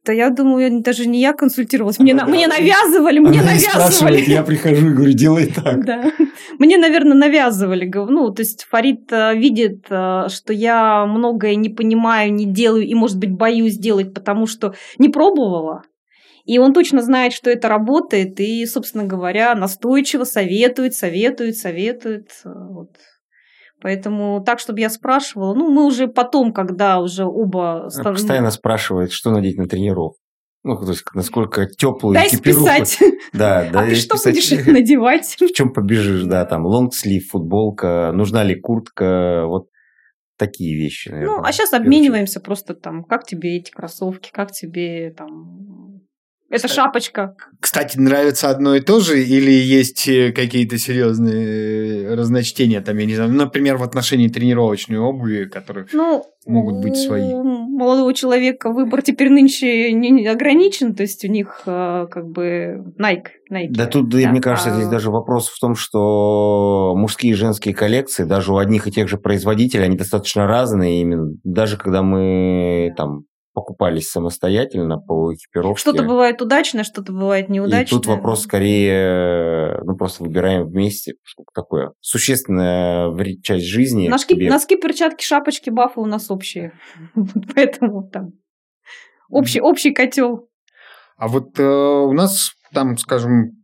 [0.05, 4.21] Да я думаю, даже не я консультировалась, мне, на, мне навязывали, мне Она навязывали.
[4.27, 5.85] Я прихожу и говорю, делай так.
[5.85, 6.11] Да.
[6.59, 7.91] Мне, наверное, навязывали.
[7.95, 12.95] Ну, то есть Фарид э, видит, э, что я многое не понимаю, не делаю и,
[12.95, 15.83] может быть, боюсь делать, потому что не пробовала.
[16.45, 22.29] И он точно знает, что это работает, и, собственно говоря, настойчиво советует, советует, советует.
[22.45, 22.91] Э, вот.
[23.83, 27.89] Поэтому так, чтобы я спрашивала, ну, мы уже потом, когда уже оба...
[27.89, 28.15] Стан...
[28.15, 30.19] Постоянно спрашивает, что надеть на тренировку.
[30.65, 32.85] Ну, то есть, насколько теплую Дай экипировку.
[32.85, 32.99] списать.
[33.33, 33.81] Да, да.
[33.83, 35.37] А ты что списать, будешь надевать?
[35.41, 39.67] В чем побежишь, да, там, лонгслив, футболка, нужна ли куртка, вот
[40.39, 41.39] такие вещи, наверное.
[41.39, 45.92] Ну, а сейчас обмениваемся просто там, как тебе эти кроссовки, как тебе там
[46.53, 47.35] это шапочка.
[47.61, 53.07] Кстати, нравится одно и то же или есть э, какие-то серьезные э, разночтения там, я
[53.07, 57.33] не знаю, например, в отношении тренировочной обуви, которые ну, могут быть свои?
[57.33, 62.85] У молодого человека выбор теперь нынче не ограничен, то есть у них э, как бы
[63.01, 63.29] Nike.
[63.51, 64.75] Nike да тут, да, мне кажется, а...
[64.75, 69.09] здесь даже вопрос в том, что мужские и женские коллекции, даже у одних и тех
[69.09, 75.81] же производителей, они достаточно разные, именно даже когда мы там покупались самостоятельно по экипировке.
[75.81, 77.95] Что-то бывает удачно, что-то бывает неудачно.
[77.95, 81.15] И тут вопрос скорее, ну, просто выбираем вместе,
[81.55, 83.13] такое существенная
[83.43, 84.09] часть жизни.
[84.09, 86.73] Носки, носки, перчатки, шапочки, бафы у нас общие.
[87.55, 88.33] Поэтому там
[89.29, 90.49] общий, общий котел.
[91.17, 93.62] А вот э, у нас там, скажем,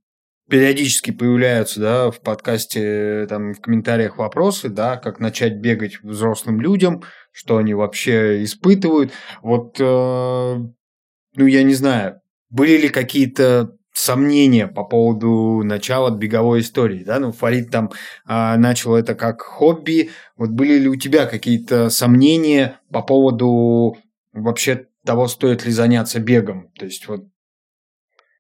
[0.49, 7.03] периодически появляются, да, в подкасте, там, в комментариях вопросы, да, как начать бегать взрослым людям,
[7.33, 9.13] что они вообще испытывают.
[9.43, 17.05] Вот, э, ну, я не знаю, были ли какие-то сомнения по поводу начала беговой истории,
[17.05, 17.91] да, ну, Фарид там
[18.25, 23.97] а, начал это как хобби, вот были ли у тебя какие-то сомнения по поводу
[24.33, 27.25] вообще того, стоит ли заняться бегом, то есть вот.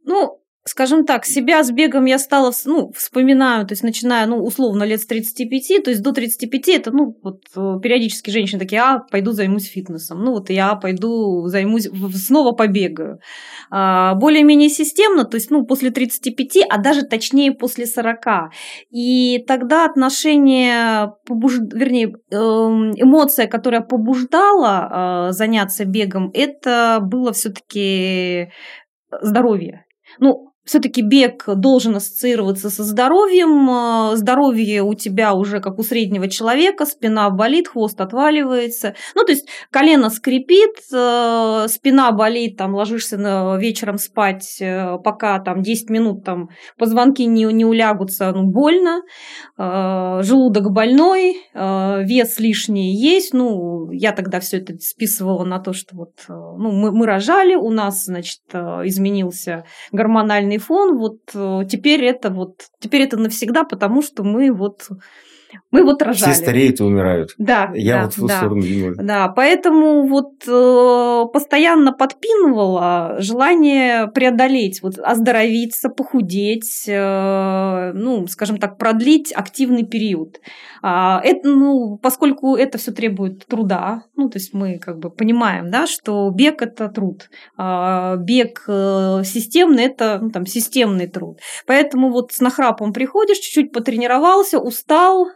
[0.04, 0.37] Ну,
[0.68, 5.00] скажем так, себя с бегом я стала, ну, вспоминаю, то есть начиная, ну, условно, лет
[5.00, 9.32] с 35, то есть до 35 это, ну, вот э, периодически женщины такие, а, пойду
[9.32, 13.20] займусь фитнесом, ну, вот я пойду займусь, снова побегаю.
[13.70, 18.50] А, более-менее системно, то есть, ну, после 35, а даже точнее после 40.
[18.90, 21.58] И тогда отношение, побуж...
[21.58, 28.50] вернее, эм, эмоция, которая побуждала э, заняться бегом, это было все-таки
[29.22, 29.84] здоровье.
[30.18, 34.12] Ну, все-таки бег должен ассоциироваться со здоровьем.
[34.12, 38.94] Э, здоровье у тебя уже как у среднего человека, спина болит, хвост отваливается.
[39.14, 45.38] Ну, то есть колено скрипит, э, спина болит, там ложишься на, вечером спать, э, пока
[45.40, 49.02] там 10 минут там позвонки не, не улягутся, ну, больно.
[49.56, 53.32] Желудок больной, вес лишний есть.
[53.32, 57.70] Ну, я тогда все это списывала на то, что вот ну, мы, мы рожали, у
[57.70, 64.24] нас, значит, изменился гормональный фон, вот э, теперь это вот, теперь это навсегда, потому что
[64.24, 64.88] мы вот
[65.70, 66.32] мы вот рожали.
[66.32, 67.34] Все стареют и умирают.
[67.38, 68.36] Да, Я да, вот в ту да.
[68.38, 68.96] сторону думаю.
[68.96, 78.78] Да, поэтому вот э, постоянно подпинывала желание преодолеть, вот оздоровиться, похудеть, э, ну, скажем так,
[78.78, 80.40] продлить активный период.
[80.82, 85.70] А, это, ну, поскольку это все требует труда, ну, то есть мы как бы понимаем,
[85.70, 91.40] да, что бег это труд, а, бег э, системный это ну, там системный труд.
[91.66, 95.28] Поэтому вот с нахрапом приходишь, чуть-чуть потренировался, устал,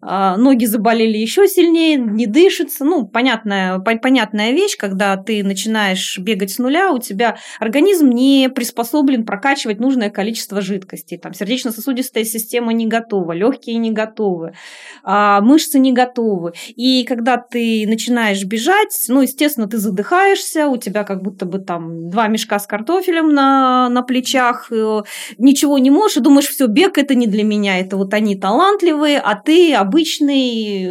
[0.00, 2.84] ноги заболели еще сильнее, не дышится.
[2.84, 9.24] Ну, понятная, понятная вещь, когда ты начинаешь бегать с нуля, у тебя организм не приспособлен
[9.24, 11.16] прокачивать нужное количество жидкости.
[11.16, 14.54] Там сердечно-сосудистая система не готова, легкие не готовы,
[15.02, 16.52] а, мышцы не готовы.
[16.74, 22.10] И когда ты начинаешь бежать, ну, естественно, ты задыхаешься, у тебя как будто бы там
[22.10, 25.02] два мешка с картофелем на, на плечах, э,
[25.38, 29.18] ничего не можешь, и думаешь, все, бег это не для меня, это вот они талантливые,
[29.18, 30.90] а ты обычный,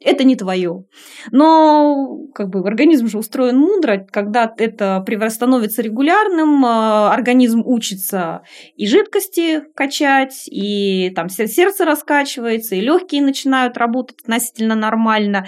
[0.00, 0.84] это не твое.
[1.30, 8.42] Но как бы организм же устроен мудро, когда это становится регулярным, а, организм учится
[8.76, 15.46] и жидкости качать, и там сердце раскачивается, и легкие начинают работать относительно нормально.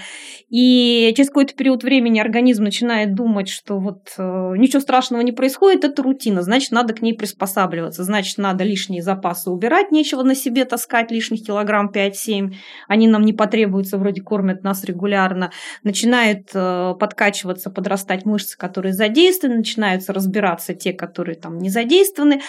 [0.48, 4.22] И через какой-то период времени организм начинает думать, что вот э,
[4.56, 9.50] ничего страшного не происходит, это рутина, значит, надо к ней приспосабливаться, значит, надо лишние запасы
[9.50, 12.54] убирать, нечего на себе таскать лишних килограмм 5-7,
[12.88, 15.50] они нам не потребуются, вроде кормят нас регулярно,
[15.82, 22.40] начинают э, подкачиваться, подрастать мышцы, которые задействованы, начинаются разбираться те, которые там не задействованы,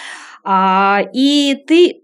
[0.44, 2.02] а, и ты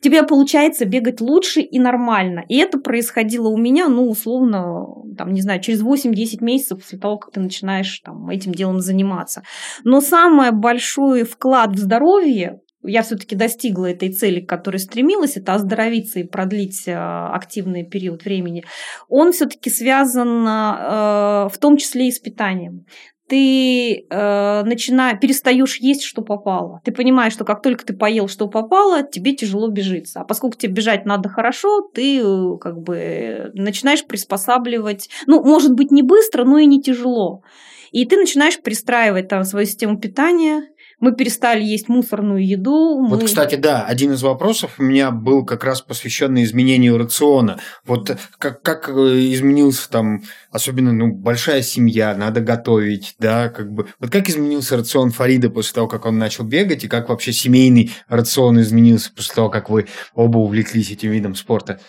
[0.00, 2.44] тебе получается бегать лучше и нормально.
[2.48, 4.86] И это происходило у меня, ну, условно,
[5.16, 9.42] там, не знаю, через 8-10 месяцев после того, как ты начинаешь там, этим делом заниматься.
[9.84, 15.54] Но самый большой вклад в здоровье я все-таки достигла этой цели, к которой стремилась, это
[15.54, 18.64] оздоровиться и продлить э, активный период времени,
[19.08, 22.86] он все-таки связан э, в том числе и с питанием
[23.30, 26.80] ты э, начинаешь, перестаешь есть, что попало.
[26.84, 30.22] Ты понимаешь, что как только ты поел, что попало, тебе тяжело бежится.
[30.22, 35.92] А поскольку тебе бежать надо хорошо, ты э, как бы начинаешь приспосабливать, ну, может быть,
[35.92, 37.44] не быстро, но и не тяжело.
[37.92, 40.64] И ты начинаешь пристраивать там свою систему питания,
[41.00, 43.04] мы перестали есть мусорную еду.
[43.06, 47.58] Вот, кстати, да, один из вопросов у меня был как раз посвященный изменению рациона.
[47.86, 53.86] Вот как, как э, изменился там, особенно, ну, большая семья, надо готовить, да, как бы.
[53.98, 57.90] Вот как изменился рацион Фарида после того, как он начал бегать, и как вообще семейный
[58.08, 61.80] рацион изменился после того, как вы оба увлеклись этим видом спорта?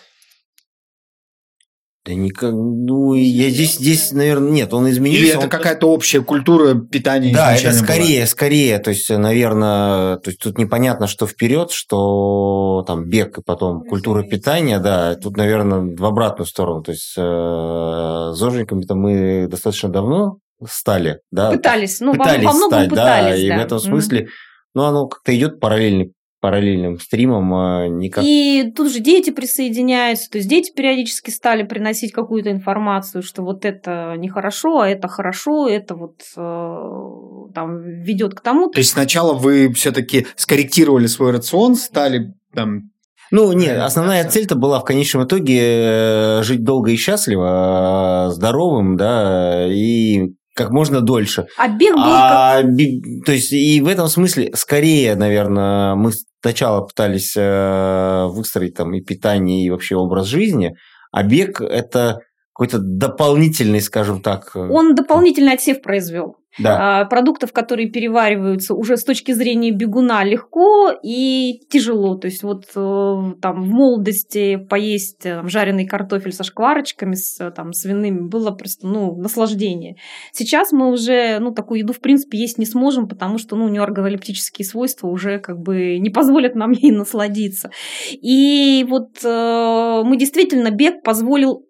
[2.04, 5.22] Да никак, ну, я здесь, здесь, наверное, нет, он изменился.
[5.22, 5.48] Или это он...
[5.48, 7.32] какая-то общая культура питания?
[7.32, 8.26] Да, это скорее, была?
[8.26, 13.84] скорее, то есть, наверное, то есть тут непонятно, что вперед, что там бег и потом
[13.84, 19.88] культура питания, да, тут, наверное, в обратную сторону, то есть э, с Зожниками-то мы достаточно
[19.88, 20.38] давно
[20.68, 21.52] стали, да.
[21.52, 24.26] Пытались, ну, пытались во, во многом стать, пытались, да, и в этом смысле,
[24.74, 26.06] ну, оно как-то идет параллельно
[26.42, 28.24] параллельным стримом а никак.
[28.26, 33.64] И тут же дети присоединяются, то есть дети периодически стали приносить какую-то информацию, что вот
[33.64, 38.70] это нехорошо, а это хорошо, это вот э, там ведет к тому.
[38.70, 42.90] То есть сначала вы все-таки скорректировали свой рацион, стали там
[43.30, 49.66] ну, нет, основная цель-то была в конечном итоге э, жить долго и счастливо, здоровым, да,
[49.72, 51.46] и как можно дольше.
[51.56, 56.80] А бег был А, би- то есть и в этом смысле скорее, наверное, мы сначала
[56.82, 60.74] пытались э, выстроить там и питание, и вообще образ жизни,
[61.12, 62.18] а бег это
[62.52, 64.50] какой-то дополнительный, скажем так.
[64.54, 66.36] э, Он дополнительный отсев произвел.
[66.58, 67.00] Да.
[67.00, 72.16] А, продуктов, которые перевариваются уже с точки зрения бегуна легко и тяжело.
[72.16, 77.40] То есть вот э, там в молодости поесть э, там, жареный картофель со шкварочками, с
[77.40, 79.96] э, там, свиными, было просто ну, наслаждение.
[80.32, 84.66] Сейчас мы уже ну, такую еду в принципе есть не сможем, потому что ну, оргanoлекптические
[84.66, 87.70] свойства уже как бы не позволят нам ей насладиться.
[88.10, 91.66] И вот э, мы действительно бег позволил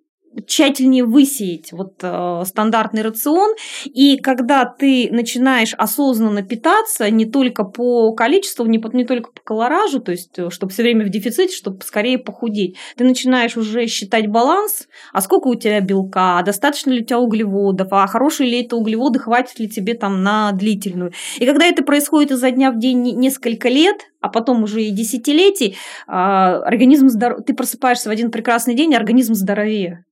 [0.46, 8.12] тщательнее высеять вот э, стандартный рацион и когда ты начинаешь осознанно питаться не только по
[8.12, 11.54] количеству, не, по- не только по колоражу, то есть э, чтобы все время в дефиците,
[11.54, 16.90] чтобы скорее похудеть, ты начинаешь уже считать баланс, а сколько у тебя белка, а достаточно
[16.90, 21.12] ли у тебя углеводов, а хорошие ли это углеводы, хватит ли тебе там на длительную.
[21.38, 24.90] И когда это происходит изо дня в день не- несколько лет, а потом уже и
[24.90, 27.44] десятилетий, а, организм здоров...
[27.44, 30.04] ты просыпаешься в один прекрасный день, и организм здоровее.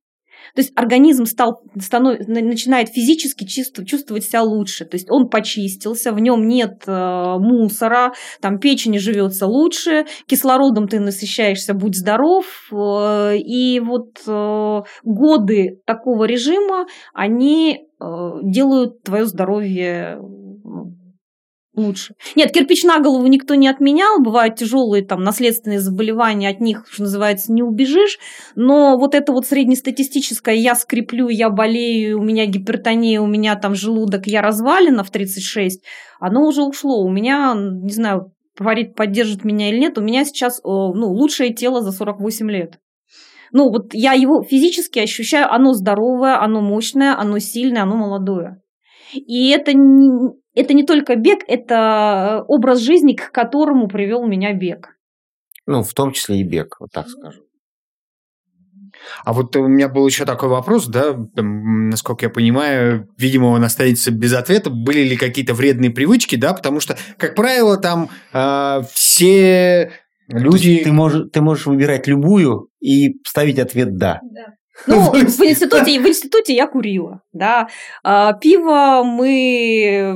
[0.55, 4.85] То есть организм стал, станов- на- начинает физически чувствовать, чувствовать себя лучше.
[4.85, 11.01] То есть он почистился, в нем нет э, мусора, там печени живется лучше, кислородом ты
[11.01, 12.45] насыщаешься, будь здоров.
[12.73, 18.05] э, и вот э, годы такого режима, они э,
[18.43, 20.19] делают твое здоровье
[21.75, 22.15] лучше.
[22.37, 27.03] Нет, кирпич на голову никто не отменял, бывают тяжелые там наследственные заболевания, от них, что
[27.03, 28.19] называется, не убежишь,
[28.55, 33.75] но вот это вот среднестатистическое «я скреплю, я болею, у меня гипертония, у меня там
[33.75, 35.81] желудок, я развалина в 36»,
[36.19, 37.03] оно уже ушло.
[37.03, 41.55] У меня, не знаю, Фарид поддержит меня или нет, у меня сейчас э, ну, лучшее
[41.55, 42.79] тело за 48 лет.
[43.53, 48.61] Ну, вот я его физически ощущаю, оно здоровое, оно мощное, оно сильное, оно молодое.
[49.13, 49.73] И это
[50.55, 54.97] это не только бег, это образ жизни, к которому привел меня бег.
[55.67, 57.45] Ну, в том числе и бег, вот так скажем.
[59.25, 63.65] А вот у меня был еще такой вопрос, да, там, насколько я понимаю, видимо, он
[63.65, 64.71] останется без ответа.
[64.71, 69.93] Были ли какие-то вредные привычки, да, потому что, как правило, там э, все
[70.29, 70.83] люди...
[70.85, 74.21] Ты можешь, ты можешь выбирать любую и ставить ответ «да».
[74.87, 77.69] Ну, в институте, в институте я курила, да.
[78.03, 80.15] А, пиво мы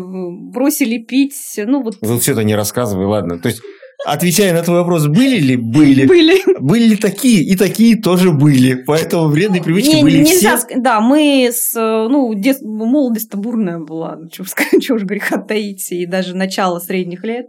[0.53, 1.97] бросили пить, ну вот...
[2.01, 3.39] Ну, все это не рассказывай, ладно.
[3.39, 3.63] То есть,
[4.07, 5.57] отвечая на твой вопрос, были ли?
[5.57, 6.07] Были.
[6.07, 6.43] Были.
[6.61, 7.43] Были ли такие?
[7.43, 8.75] И такие тоже были.
[8.75, 10.67] Поэтому вредные привычки Не- были нельзя все.
[10.77, 14.29] Да, мы с, ну, дет- молодость-то бурная была, ну,
[14.81, 17.49] чего уж греха таить, и даже начало средних лет.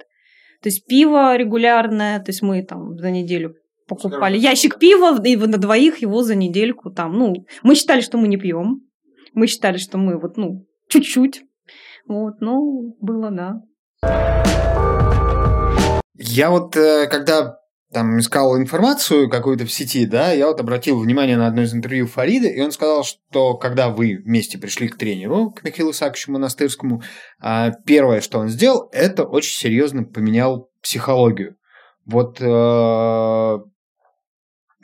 [0.61, 3.55] То есть пиво регулярное, то есть мы там за неделю
[3.87, 8.27] покупали ящик пива, и на двоих его за недельку там, ну, мы считали, что мы
[8.27, 8.81] не пьем,
[9.33, 11.43] мы считали, что мы вот, ну, чуть-чуть,
[12.07, 13.61] вот, ну, было, да.
[16.17, 17.57] Я вот, э, когда
[17.95, 22.07] там искал информацию какую-то в сети, да, я вот обратил внимание на одно из интервью
[22.07, 27.03] Фарида, и он сказал, что когда вы вместе пришли к тренеру, к Михаилу Исааковичу Монастырскому,
[27.39, 31.55] а, первое, что он сделал, это очень серьезно поменял психологию.
[32.05, 33.57] Вот, э,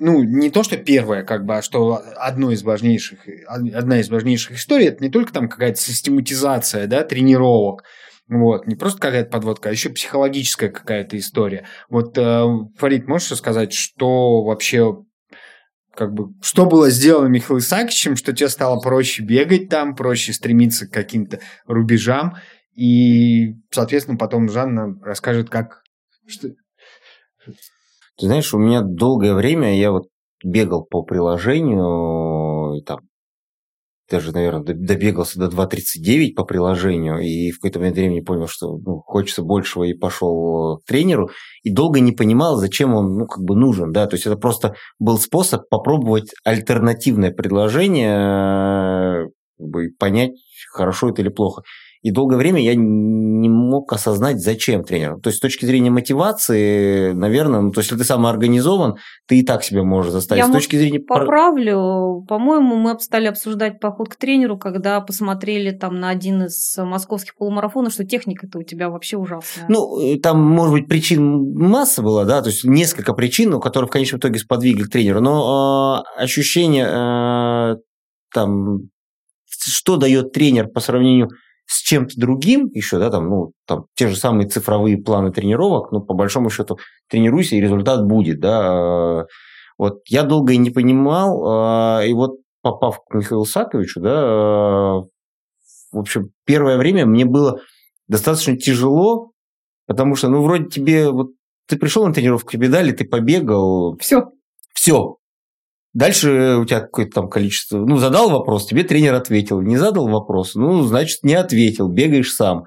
[0.01, 4.57] ну, не то, что первое, как бы, а что одно из важнейших, одна из важнейших
[4.57, 7.83] историй, это не только там какая-то систематизация, да, тренировок,
[8.27, 11.67] вот, не просто какая-то подводка, а еще психологическая какая-то история.
[11.87, 12.45] Вот, э,
[12.77, 14.95] Фарид, можешь рассказать, что вообще,
[15.93, 20.87] как бы, что было сделано Михаилом Исааковичем, что тебе стало проще бегать там, проще стремиться
[20.87, 22.37] к каким-то рубежам,
[22.73, 25.83] и, соответственно, потом Жанна расскажет, как...
[26.25, 26.47] Что...
[28.17, 30.08] Ты знаешь, у меня долгое время я вот
[30.43, 33.02] бегал по приложению, и там
[34.10, 38.78] даже, наверное, до- добегался до 2.39 по приложению, и в какой-то момент времени понял, что
[38.78, 41.30] ну, хочется большего, и пошел к тренеру,
[41.63, 44.76] и долго не понимал, зачем он ну, как бы нужен, да, то есть это просто
[45.00, 50.32] был способ попробовать альтернативное предложение, э, как бы, понять,
[50.71, 51.63] хорошо это или плохо.
[52.01, 55.19] И долгое время я не мог осознать, зачем тренеру.
[55.19, 58.95] То есть, с точки зрения мотивации, наверное, ну, то есть, если ты самоорганизован,
[59.27, 60.43] ты и так себя можешь заставить.
[60.43, 60.99] Я, с точки зрения...
[60.99, 62.25] Поправлю.
[62.27, 67.93] По-моему, мы стали обсуждать поход к тренеру, когда посмотрели там на один из московских полумарафонов,
[67.93, 69.65] что техника-то у тебя вообще ужасная.
[69.69, 73.91] Ну, э, там, может быть, причин масса была, да, то есть несколько причин, которые в
[73.91, 77.75] конечном итоге сподвигли к тренеру, но э, ощущение э,
[78.33, 78.89] там,
[79.47, 81.33] что дает тренер по сравнению с
[81.79, 86.13] чем-то другим еще, да, там, ну, там, те же самые цифровые планы тренировок, ну, по
[86.13, 86.79] большому счету,
[87.10, 89.25] тренируйся, и результат будет, да.
[89.77, 95.01] Вот я долго и не понимал, э, и вот попав к Михаилу Саковичу, да, э,
[95.91, 97.62] в общем, первое время мне было
[98.07, 99.31] достаточно тяжело,
[99.87, 101.31] потому что, ну, вроде тебе, вот
[101.67, 103.98] ты пришел на тренировку, тебе дали, ты побегал.
[103.98, 104.25] Все.
[104.73, 105.17] Все.
[105.94, 107.77] Дальше у тебя какое-то там количество...
[107.77, 109.62] Ну, задал вопрос, тебе тренер ответил.
[109.62, 112.63] Не задал вопрос, ну, значит, не ответил, бегаешь сам.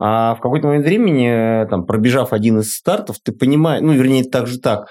[0.00, 4.46] А в какой-то момент времени, там, пробежав один из стартов, ты понимаешь, ну, вернее, так
[4.46, 4.86] же так,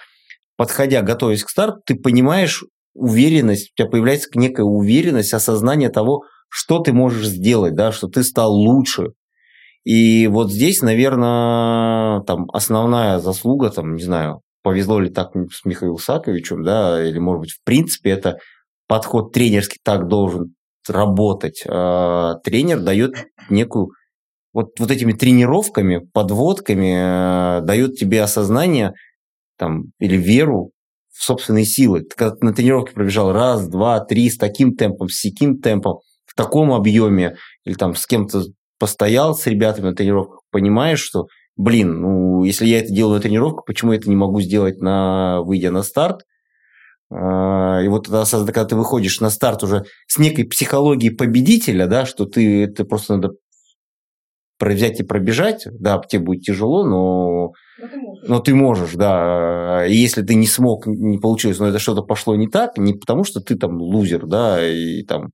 [0.58, 6.80] подходя, готовясь к старту, ты понимаешь уверенность, у тебя появляется некая уверенность, осознание того, что
[6.80, 9.12] ты можешь сделать, да, что ты стал лучше.
[9.86, 15.98] И вот здесь, наверное, там основная заслуга, там, не знаю, повезло ли так с Михаилом
[15.98, 18.38] Саковичем, да, или, может быть, в принципе, это
[18.86, 20.56] подход тренерский так должен
[20.90, 21.64] работать.
[21.66, 23.16] А тренер дает
[23.50, 23.92] некую
[24.52, 28.92] вот, вот этими тренировками, подводками э, дает тебе осознание
[29.58, 30.72] там, или веру
[31.14, 32.02] в собственные силы.
[32.02, 36.36] Ты когда на тренировке пробежал раз, два, три, с таким темпом, с таким темпом, в
[36.36, 38.44] таком объеме, или там с кем-то
[38.80, 43.66] постоял с ребятами на тренировках, понимаешь, что, блин, ну, если я это делаю на тренировках,
[43.66, 46.24] почему я это не могу сделать, на, выйдя на старт?
[47.10, 52.06] А, и вот тогда, когда ты выходишь на старт уже с некой психологией победителя, да,
[52.06, 53.32] что ты это просто надо
[54.60, 58.30] взять и пробежать, да, тебе будет тяжело, но, но, ты, можешь.
[58.30, 59.86] но ты можешь, да.
[59.88, 63.24] И если ты не смог, не получилось, но это что-то пошло не так, не потому
[63.24, 65.30] что ты там лузер, да, и там,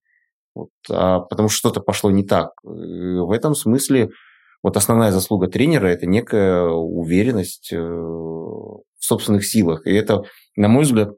[0.54, 2.52] вот, а потому что что-то пошло не так.
[2.66, 4.10] И в этом смысле
[4.64, 9.86] вот основная заслуга тренера– это некая уверенность э, в собственных силах.
[9.86, 10.24] И это,
[10.56, 11.12] на мой взгляд,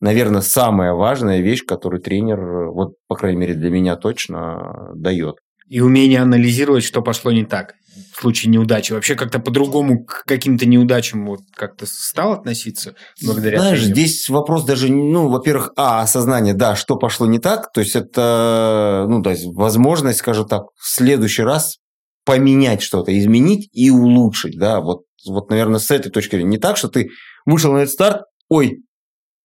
[0.00, 5.36] наверное, самая важная вещь, которую тренер, вот, по крайней мере, для меня точно дает
[5.72, 7.76] и умение анализировать, что пошло не так
[8.14, 8.92] в случае неудачи.
[8.92, 13.94] Вообще как-то по-другому к каким-то неудачам вот как-то стал относиться благодаря Знаешь, тренеру?
[13.94, 19.06] здесь вопрос даже, ну, во-первых, а, осознание, да, что пошло не так, то есть это,
[19.08, 21.78] ну, есть возможность, скажем так, в следующий раз
[22.24, 26.50] поменять что-то, изменить и улучшить, да, вот, вот, наверное, с этой точки зрения.
[26.50, 27.10] Не так, что ты
[27.46, 28.82] вышел на этот старт, ой,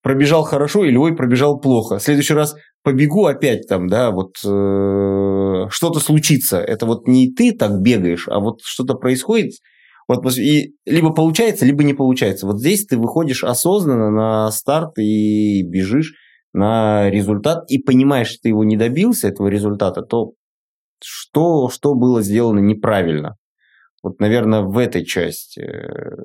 [0.03, 1.97] пробежал хорошо или ой, пробежал плохо.
[1.97, 6.59] В следующий раз побегу опять там, да, вот э, что-то случится.
[6.59, 9.51] Это вот не ты так бегаешь, а вот что-то происходит.
[10.07, 12.45] Вот, и либо получается, либо не получается.
[12.45, 16.13] Вот здесь ты выходишь осознанно на старт и бежишь
[16.53, 20.31] на результат и понимаешь, что ты его не добился, этого результата, то
[21.03, 23.35] что, что было сделано неправильно.
[24.03, 26.15] Вот, наверное, в этой части э,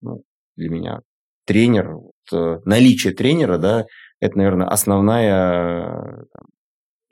[0.00, 0.22] ну,
[0.56, 1.00] для меня
[1.46, 3.86] тренер, вот, э, наличие тренера, да,
[4.20, 6.26] это, наверное, основная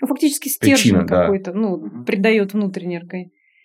[0.00, 1.58] ну, фактически стержень какой-то, да.
[1.58, 2.98] ну, придает внутренней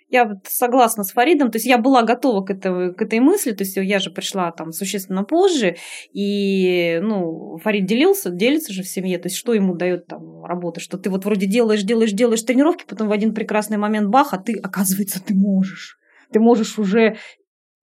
[0.09, 3.51] я вот согласна с Фаридом, то есть я была готова к, этого, к этой мысли,
[3.51, 5.77] то есть я же пришла там существенно позже,
[6.13, 10.79] и, ну, Фарид делился, делится же в семье, то есть что ему дает там работа,
[10.79, 14.37] что ты вот вроде делаешь, делаешь, делаешь тренировки, потом в один прекрасный момент бах, а
[14.37, 15.97] ты, оказывается, ты можешь.
[16.31, 17.17] Ты можешь уже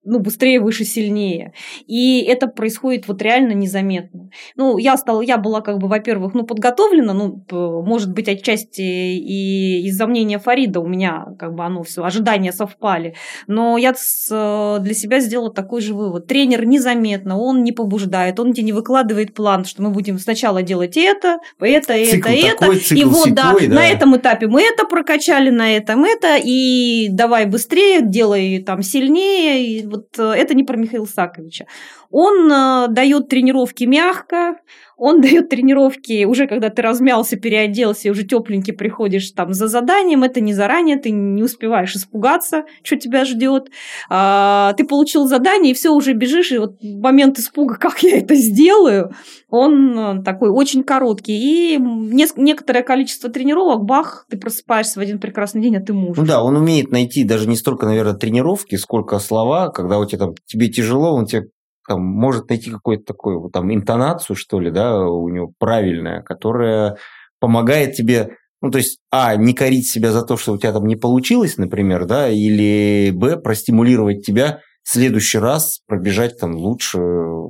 [0.03, 1.53] ну, быстрее, выше, сильнее.
[1.87, 4.29] И это происходит вот реально незаметно.
[4.55, 7.43] Ну, я стала, я была как бы, во-первых, ну, подготовлена, ну,
[7.83, 13.15] может быть, отчасти и из-за мнения Фарида у меня как бы оно все, ожидания совпали.
[13.47, 16.27] Но я для себя сделала такой же вывод.
[16.27, 20.97] Тренер незаметно, он не побуждает, он тебе не выкладывает план, что мы будем сначала делать
[20.97, 22.95] это, это, цикл это, такой, это.
[22.95, 27.45] И вот, да, да, на этом этапе мы это прокачали, на этом это, и давай
[27.45, 31.65] быстрее, делай там сильнее, вот э, это не про Михаила Саковича.
[32.09, 34.57] Он э, дает тренировки мягко,
[34.97, 40.23] он дает тренировки уже когда ты размялся, переоделся и уже тепленький приходишь там за заданием,
[40.23, 43.69] это не заранее, ты не успеваешь испугаться, что тебя ждет.
[44.09, 48.35] А, ты получил задание, и все, уже бежишь, и вот момент испуга, как я это
[48.35, 49.13] сделаю,
[49.49, 51.75] он э, такой очень короткий.
[51.75, 56.17] И некоторое количество тренировок, бах, ты просыпаешься в один прекрасный день, а ты можешь.
[56.17, 60.19] Ну да, он умеет найти даже не столько, наверное, тренировки, сколько слова, когда у тебя
[60.19, 61.49] там тебе тяжело, он тебе
[61.87, 66.97] там, может найти какую-то такую вот, там интонацию, что ли, да, у него правильная, которая
[67.39, 70.85] помогает тебе, ну, то есть, а, не корить себя за то, что у тебя там
[70.85, 76.99] не получилось, например, да, или, б, простимулировать тебя в следующий раз пробежать там лучше,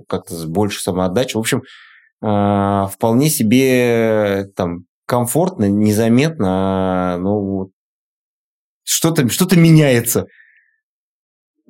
[0.07, 1.35] как-то с больше самоотдачи.
[1.35, 1.63] В общем,
[2.21, 7.71] э, вполне себе там комфортно, незаметно, ну,
[8.83, 10.27] что-то что меняется.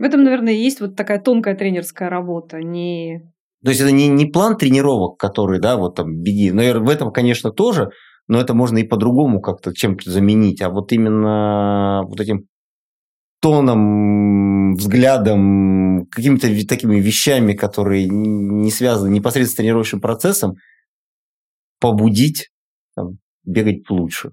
[0.03, 3.21] В этом, наверное, есть вот такая тонкая тренерская работа, не...
[3.63, 6.51] То есть это не, не план тренировок, который, да, вот там беги.
[6.51, 7.89] Наверное, в этом, конечно, тоже,
[8.27, 10.61] но это можно и по-другому как-то чем-то заменить.
[10.61, 12.47] А вот именно вот этим
[13.41, 20.55] тоном, взглядом, какими-то такими вещами, которые не связаны непосредственно с тренировочным процессом,
[21.79, 22.49] побудить
[22.93, 24.31] там, бегать лучше.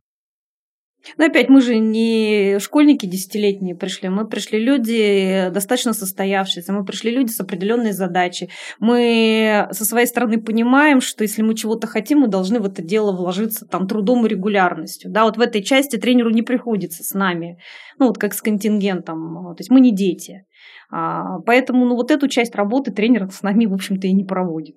[1.16, 7.10] Но опять мы же не школьники десятилетние пришли, мы пришли люди достаточно состоявшиеся, мы пришли
[7.10, 8.50] люди с определенной задачей.
[8.78, 13.12] Мы со своей стороны понимаем, что если мы чего-то хотим, мы должны в это дело
[13.12, 15.10] вложиться там трудом и регулярностью.
[15.10, 17.58] Да, вот в этой части тренеру не приходится с нами,
[17.98, 20.44] ну вот как с контингентом, то есть мы не дети.
[20.90, 24.76] А, поэтому ну, вот эту часть работы тренер с нами, в общем-то, и не проводит.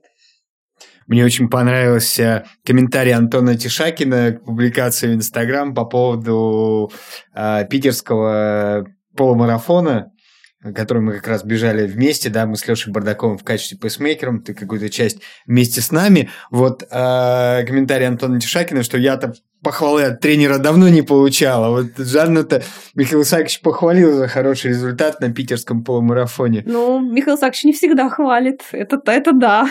[1.08, 6.92] Мне очень понравился комментарий Антона Тишакина к публикации в Инстаграм по поводу
[7.36, 8.86] э, питерского
[9.16, 10.12] полумарафона,
[10.76, 14.54] который мы как раз бежали вместе, да, мы с Лешей Бардаковым в качестве пейсмейкером, ты
[14.54, 16.30] какую-то часть вместе с нами.
[16.52, 21.98] Вот э, комментарий Антона Тишакина, что я-то похвалы от тренера давно не получал, а вот
[21.98, 22.64] Жанна-то
[22.96, 26.64] Михаил Исаакович похвалил за хороший результат на питерском полумарафоне.
[26.66, 29.70] Ну, Михаил Исаакович не всегда хвалит, это, это да.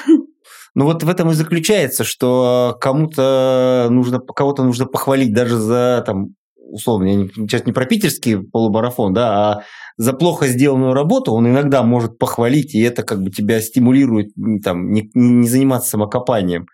[0.75, 6.35] Ну вот в этом и заключается, что кому-то нужно, кого-то нужно похвалить даже за там
[6.73, 9.65] условно, я не, сейчас не про питерский полумарафон, да, а
[9.99, 14.31] за плохо сделанную работу он иногда может похвалить, и это как бы тебя стимулирует
[14.65, 16.67] там, не, не заниматься самокопанием.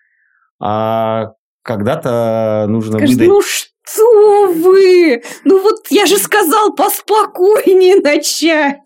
[0.61, 1.33] А
[1.63, 3.29] когда-то нужно Скажешь, выдать...
[3.29, 5.23] ну что вы?
[5.45, 8.79] Ну вот я же сказал поспокойнее начать.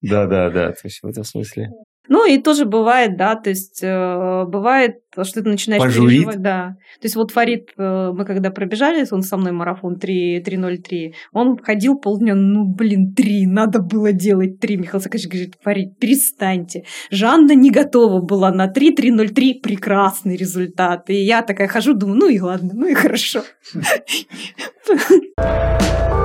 [0.00, 1.70] Да-да-да, то есть в этом смысле.
[2.08, 6.10] Ну и тоже бывает, да, то есть э, бывает, что ты начинаешь Пожурит.
[6.10, 6.76] переживать, да.
[7.00, 11.56] То есть вот Фарид, э, мы когда пробежали, он со мной марафон 3, 3.03, он
[11.58, 14.78] ходил полдня, ну блин, 3, надо было делать 3.
[14.78, 16.84] Михаил Сакович говорит, Фарид, перестаньте.
[17.10, 21.08] Жанна не готова была на 3, 3.03, прекрасный результат.
[21.08, 23.42] И я такая хожу, думаю, ну и ладно, ну и хорошо.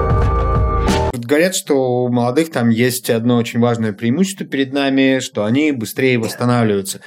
[1.28, 6.20] Говорят, что у молодых там есть одно очень важное преимущество перед нами, что они быстрее
[6.20, 7.02] восстанавливаются.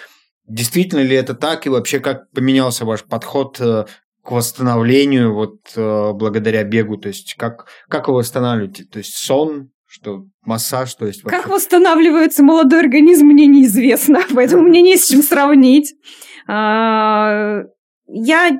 [0.46, 1.64] Действительно ли это так?
[1.64, 3.86] И вообще, как поменялся ваш подход э,
[4.22, 6.98] к восстановлению вот э, благодаря бегу?
[6.98, 8.84] То есть, как, как вы восстанавливаете?
[8.84, 11.22] То есть, сон, что массаж, то есть...
[11.22, 15.94] Как вообще- восстанавливается молодой организм, мне неизвестно, поэтому мне не с чем сравнить.
[18.12, 18.50] Я,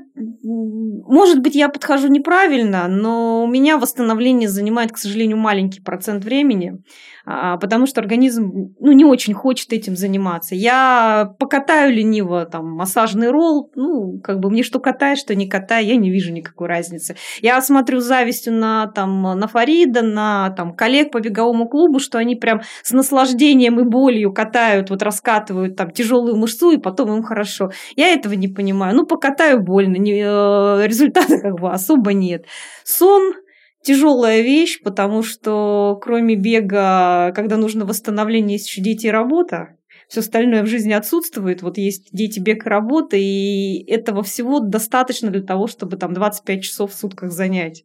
[0.44, 6.82] может быть, я подхожу неправильно, но у меня восстановление занимает, к сожалению, маленький процент времени,
[7.24, 10.54] потому что организм ну, не очень хочет этим заниматься.
[10.54, 15.86] Я покатаю лениво там массажный ролл, ну, как бы мне что катай, что не катай,
[15.86, 17.16] я не вижу никакой разницы.
[17.40, 22.18] Я смотрю с завистью на, там, на Фарида, на там, коллег по беговому клубу, что
[22.18, 27.22] они прям с наслаждением и болью катают, вот раскатывают там тяжелую мышцу, и потом им
[27.22, 27.70] хорошо.
[27.96, 28.96] Я этого не понимаю.
[28.96, 32.46] Ну, покатаю больно, не, э, результата как бы особо нет.
[32.84, 33.34] Сон
[33.82, 39.76] тяжелая вещь, потому что кроме бега, когда нужно восстановление, есть еще дети и работа.
[40.08, 41.62] Все остальное в жизни отсутствует.
[41.62, 46.92] Вот есть дети, бег работа, и этого всего достаточно для того, чтобы там 25 часов
[46.92, 47.84] в сутках занять.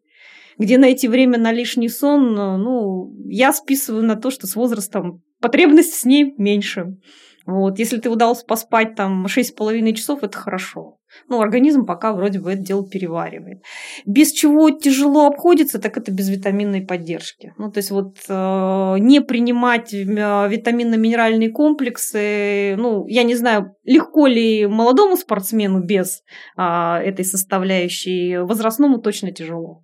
[0.57, 5.93] Где найти время на лишний сон, ну, я списываю на то, что с возрастом потребность
[5.93, 6.97] с ней меньше.
[7.45, 7.77] Вот.
[7.77, 10.97] Если ты удалось поспать там 6,5 часов, это хорошо.
[11.29, 13.61] Ну, организм пока вроде бы это дело переваривает.
[14.05, 17.53] Без чего тяжело обходится, так это без витаминной поддержки.
[17.57, 24.27] Ну, то есть вот э, не принимать э, витаминно-минеральные комплексы, ну, я не знаю, легко
[24.27, 26.23] ли молодому спортсмену без
[26.57, 29.83] э, этой составляющей, возрастному точно тяжело.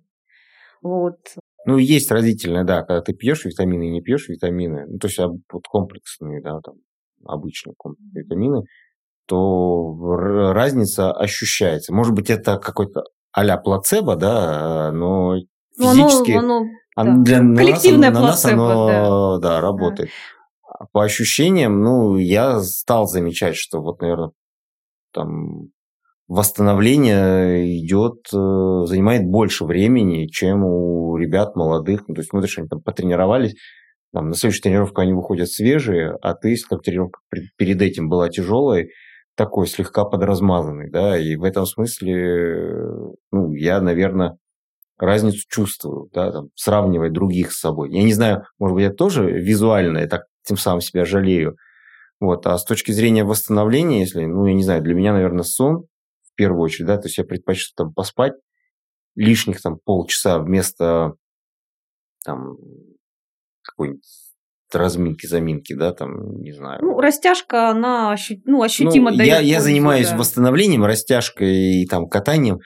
[0.82, 1.18] Вот.
[1.64, 5.18] Ну, есть разительное, да, когда ты пьешь витамины и не пьешь витамины, ну, то есть
[5.20, 6.74] а, вот комплексные, да, там,
[7.24, 8.62] обычные комплексные витамины,
[9.26, 9.94] то
[10.52, 11.94] разница ощущается.
[11.94, 15.34] Может быть, это какой-то а-ля плацебо, да, но
[15.78, 16.62] Ну, оно- физически оно,
[16.96, 17.22] оно да.
[17.22, 18.72] для нас, Коллективное оно- на нас плацебо,
[19.06, 20.10] оно, да, работает.
[20.68, 24.32] А По ощущениям, ну, я стал замечать, что вот, наверное,
[25.12, 25.68] там
[26.28, 32.04] восстановление идет, э, занимает больше времени, чем у ребят молодых.
[32.08, 33.54] Ну, то есть смотришь, они там потренировались,
[34.12, 37.20] там, на следующую тренировку они выходят свежие, а ты, если как тренировка
[37.56, 38.90] перед этим была тяжелой,
[39.34, 42.84] такой слегка подразмазанный, да, и в этом смысле,
[43.30, 44.36] ну, я, наверное,
[44.98, 47.90] разницу чувствую, да, там, сравнивая других с собой.
[47.90, 51.56] Я не знаю, может быть, я тоже визуально, я так тем самым себя жалею,
[52.20, 55.86] вот, а с точки зрения восстановления, если, ну, я не знаю, для меня, наверное, сон
[56.24, 58.34] в первую очередь, да, то есть я предпочту там поспать
[59.14, 61.14] лишних там полчаса вместо
[62.24, 62.56] там
[63.62, 64.02] какой-нибудь
[64.72, 66.80] разминки, заминки, да, там, не знаю.
[66.82, 70.16] Ну, растяжка, она ощу- ну, ощутимо Ну, дает я, я занимаюсь да.
[70.16, 72.58] восстановлением, растяжкой и там катанием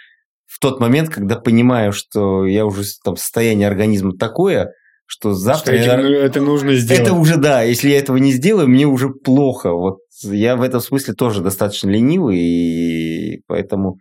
[0.47, 4.71] в тот момент, когда понимаю, что я уже там состояние организма такое,
[5.05, 7.03] что Что завтра этим- я- это нужно сделать.
[7.03, 9.73] это уже да, если я этого не сделаю, мне уже плохо.
[9.73, 13.97] Вот я в этом смысле тоже достаточно ленивый, и поэтому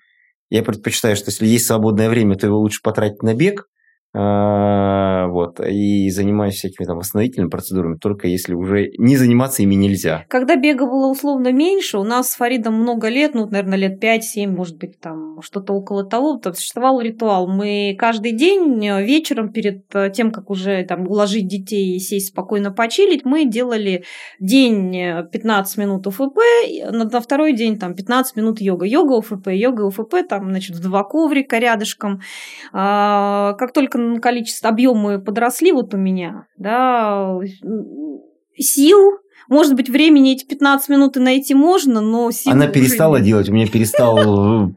[0.52, 3.66] я предпочитаю, что если есть свободное время, то его лучше потратить на бег,
[4.16, 10.26] вот, и занимаюсь всякими там восстановительными процедурами, только если уже не заниматься ими нельзя.
[10.30, 14.48] Когда бега было условно меньше, у нас с Фаридом много лет, ну, наверное, лет 5-7,
[14.48, 17.48] может быть, там что-то около того, то существовал ритуал.
[17.48, 22.30] Мы каждый день э, вечером перед э, тем, как уже там уложить детей и сесть
[22.30, 24.04] спокойно почилить, мы делали
[24.40, 24.92] день
[25.32, 26.38] 15 э, минут УФП,
[26.92, 28.86] на, на второй день там 15 минут йога.
[28.86, 32.22] Йога УФП, йога УФП, там, значит, в два коврика рядышком.
[32.74, 37.38] А, как только количество, объемы подросли вот у меня, да,
[38.58, 38.98] сил,
[39.50, 43.26] может быть, времени эти 15 минут и найти можно, но Она перестала нет.
[43.26, 44.72] делать, у меня перестал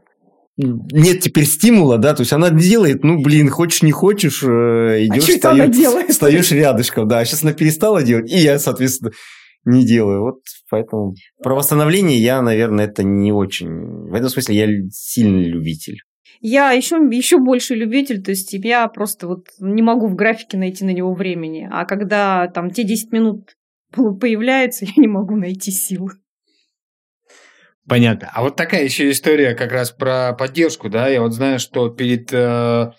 [0.57, 5.23] нет теперь стимула, да, то есть она делает, ну, блин, хочешь не хочешь, э, идешь,
[5.43, 9.11] а встаешь рядышком, да, а сейчас она перестала делать, и я, соответственно,
[9.63, 10.21] не делаю.
[10.21, 13.69] Вот поэтому про восстановление я, наверное, это не очень.
[14.09, 15.99] В этом смысле я сильный любитель.
[16.41, 20.85] Я еще, еще больше любитель, то есть я просто вот не могу в графике найти
[20.85, 21.67] на него времени.
[21.69, 23.57] А когда там те 10 минут
[23.91, 26.11] появляются, я не могу найти силы.
[27.87, 28.29] Понятно.
[28.33, 31.09] А вот такая еще история как раз про поддержку, да.
[31.09, 32.91] Я вот знаю, что перед э,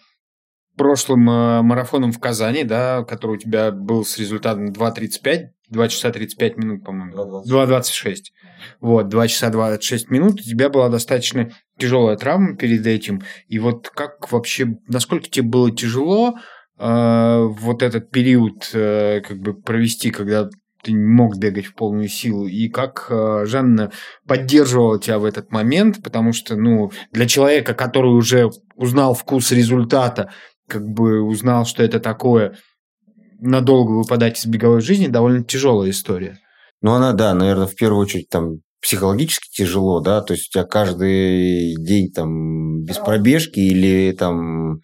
[0.76, 6.10] прошлым э, марафоном в Казани, да, который у тебя был с результатом 2.35, 2 часа
[6.10, 7.42] 35 минут, по-моему.
[7.46, 8.16] 2.26.
[8.80, 10.40] Вот, 2 часа 26 минут.
[10.40, 13.22] У тебя была достаточно тяжелая травма перед этим.
[13.48, 16.34] И вот как вообще, насколько тебе было тяжело
[16.78, 20.48] э, вот этот период э, как бы провести, когда
[20.82, 23.92] ты не мог бегать в полную силу, и как э, Жанна
[24.26, 30.32] поддерживала тебя в этот момент, потому что, ну, для человека, который уже узнал вкус результата,
[30.68, 32.56] как бы узнал, что это такое,
[33.40, 36.38] надолго выпадать из беговой жизни, довольно тяжелая история.
[36.82, 40.64] Ну, она, да, наверное, в первую очередь там психологически тяжело, да, то есть у тебя
[40.64, 44.80] каждый день там без пробежки или там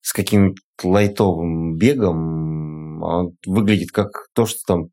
[0.00, 4.86] с каким-то лайтовым бегом, он выглядит как то, что там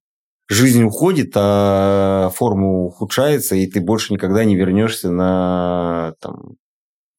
[0.49, 6.55] жизнь уходит, а форма ухудшается, и ты больше никогда не вернешься на там,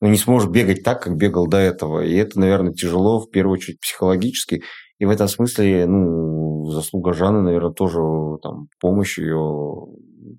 [0.03, 2.05] ну, не сможешь бегать так, как бегал до этого.
[2.05, 4.63] И это, наверное, тяжело, в первую очередь, психологически.
[5.03, 7.99] И в этом смысле, ну, заслуга Жанны, наверное, тоже
[8.41, 9.89] там, помощь ее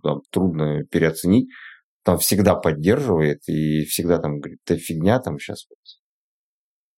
[0.01, 1.49] там, трудно переоценить.
[2.05, 5.79] Там всегда поддерживает и всегда там говорит, это фигня там сейчас вот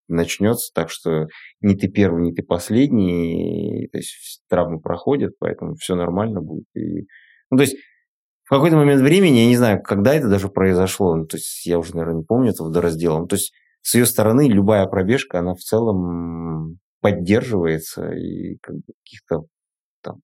[0.08, 1.26] начнется, так что
[1.60, 6.68] не ты первый, не ты последний, то есть травмы проходят, поэтому все нормально будет.
[6.76, 7.08] И,
[7.50, 7.78] ну, то есть
[8.44, 11.80] в какой-то момент времени, я не знаю, когда это даже произошло, ну, то есть я
[11.80, 15.62] уже, наверное, не помню этого водораздела, то есть с ее стороны любая пробежка, она в
[15.62, 19.46] целом поддерживается и как бы каких-то
[20.02, 20.22] там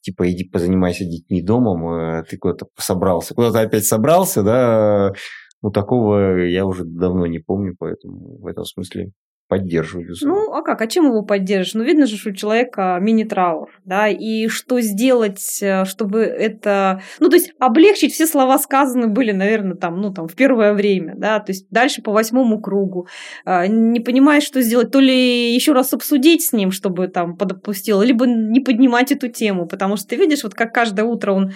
[0.00, 5.12] типа иди позанимайся детьми домом, э, ты куда-то собрался, куда-то опять собрался, да,
[5.60, 9.10] ну такого я уже давно не помню, поэтому в этом смысле
[9.48, 10.14] поддерживаю.
[10.22, 10.80] Ну, а как?
[10.82, 11.74] А чем его поддержишь?
[11.74, 17.00] Ну, видно же, что у человека мини-траур, да, и что сделать, э, чтобы это...
[17.18, 21.14] Ну, то есть облегчить, все слова сказаны были, наверное, там, ну, там, в первое время,
[21.16, 23.08] да, то есть дальше по восьмому кругу.
[23.44, 28.02] А, не понимаешь, что сделать, то ли еще раз обсудить с ним, чтобы там подопустил,
[28.02, 31.52] либо не поднимать эту тему, потому что ты видишь, вот как каждое утро он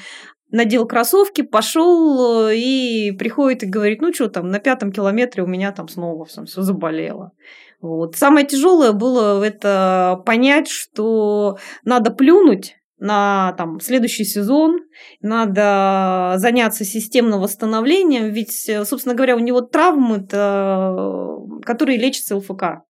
[0.52, 5.46] надел кроссовки, пошел э, и приходит и говорит, ну что там, на пятом километре у
[5.46, 7.32] меня там снова все заболело.
[7.82, 8.16] Вот.
[8.16, 14.78] Самое тяжелое было это понять, что надо плюнуть на там, следующий сезон,
[15.20, 20.24] надо заняться системным восстановлением, ведь, собственно говоря, у него травмы,
[21.64, 22.84] которые лечатся ЛФК.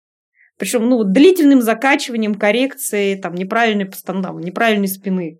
[0.57, 5.39] Причем ну, длительным закачиванием, коррекцией там, неправильной, там, неправильной спины.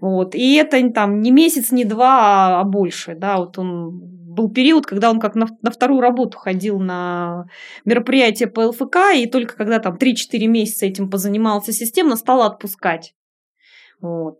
[0.00, 0.36] Вот.
[0.36, 3.16] И это там не месяц, не два, а больше.
[3.16, 3.38] Да?
[3.38, 7.46] Вот он был период, когда он как на, на вторую работу ходил на
[7.84, 13.14] мероприятие по ЛФК, и только когда там 3-4 месяца этим позанимался системно, стал отпускать.
[14.00, 14.38] Вот.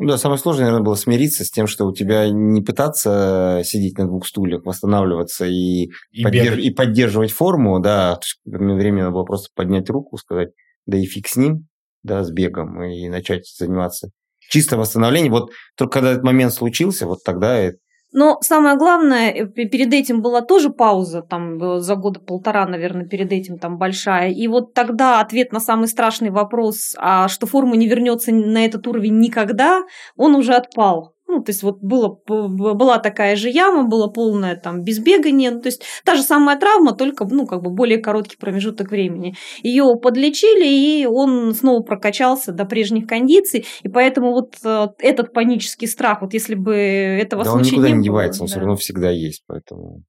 [0.00, 4.06] Да, самое сложное, наверное, было смириться с тем, что у тебя не пытаться сидеть на
[4.06, 6.58] двух стульях, восстанавливаться и, и, поддерж...
[6.58, 10.50] и поддерживать форму, да, временно было просто поднять руку, сказать,
[10.86, 11.68] да и фиг с ним,
[12.02, 14.10] да, с бегом, и начать заниматься
[14.40, 15.32] чисто восстановлением.
[15.32, 17.70] Вот только когда этот момент случился, вот тогда
[18.12, 23.06] но самое главное, э, перед этим была тоже пауза, там э, за года полтора, наверное,
[23.06, 24.30] перед этим там большая.
[24.30, 28.86] И вот тогда ответ на самый страшный вопрос, а что форма не вернется на этот
[28.86, 29.82] уровень никогда,
[30.16, 31.14] он уже отпал.
[31.32, 35.68] Ну, то есть вот было, была такая же яма, было полное там безбегание, ну, то
[35.68, 39.34] есть та же самая травма, только, ну, как бы более короткий промежуток времени.
[39.62, 45.88] Ее подлечили, и он снова прокачался до прежних кондиций, и поэтому вот э, этот панический
[45.88, 48.50] страх, вот если бы этого да случая он никуда не, не девается, было, он да.
[48.50, 50.02] все равно всегда есть, поэтому...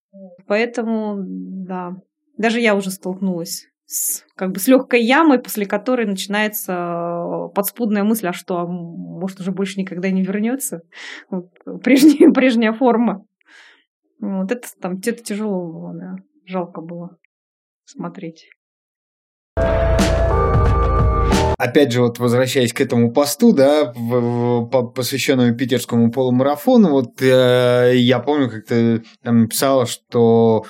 [0.46, 1.94] Поэтому, да,
[2.38, 8.28] даже я уже столкнулась с, как бы с легкой ямой, после которой начинается подспудная мысль,
[8.28, 10.82] а что, а может уже больше никогда не вернется.
[11.30, 11.50] Вот,
[11.84, 13.26] прежняя, прежняя форма.
[14.20, 16.16] Вот это там где-то тяжело было, да.
[16.46, 17.18] Жалко было
[17.86, 18.48] смотреть.
[21.58, 24.66] Опять же, вот возвращаясь к этому посту, да, в,
[24.96, 30.66] посвященному питерскому полумарафону, вот э, я помню, как ты там написала, что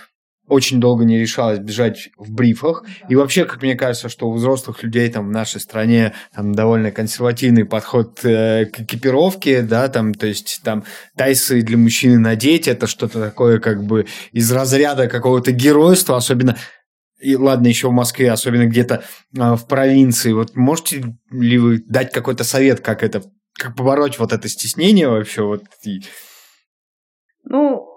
[0.48, 2.84] очень долго не решалась бежать в брифах.
[3.10, 6.92] И вообще, как мне кажется, что у взрослых людей там в нашей стране там довольно
[6.92, 10.84] консервативный подход э, к экипировке, да, там, то есть там
[11.16, 16.58] тайсы для мужчины надеть, это что-то такое как бы из разряда какого-то геройства, особенно
[17.24, 19.04] и ладно, еще в Москве, особенно где-то
[19.36, 20.34] э, в провинции.
[20.34, 23.24] Вот можете ли вы дать какой-то совет, как это,
[23.58, 25.42] как побороть вот это стеснение вообще?
[25.42, 26.02] Вот, и...
[27.46, 27.88] Ну,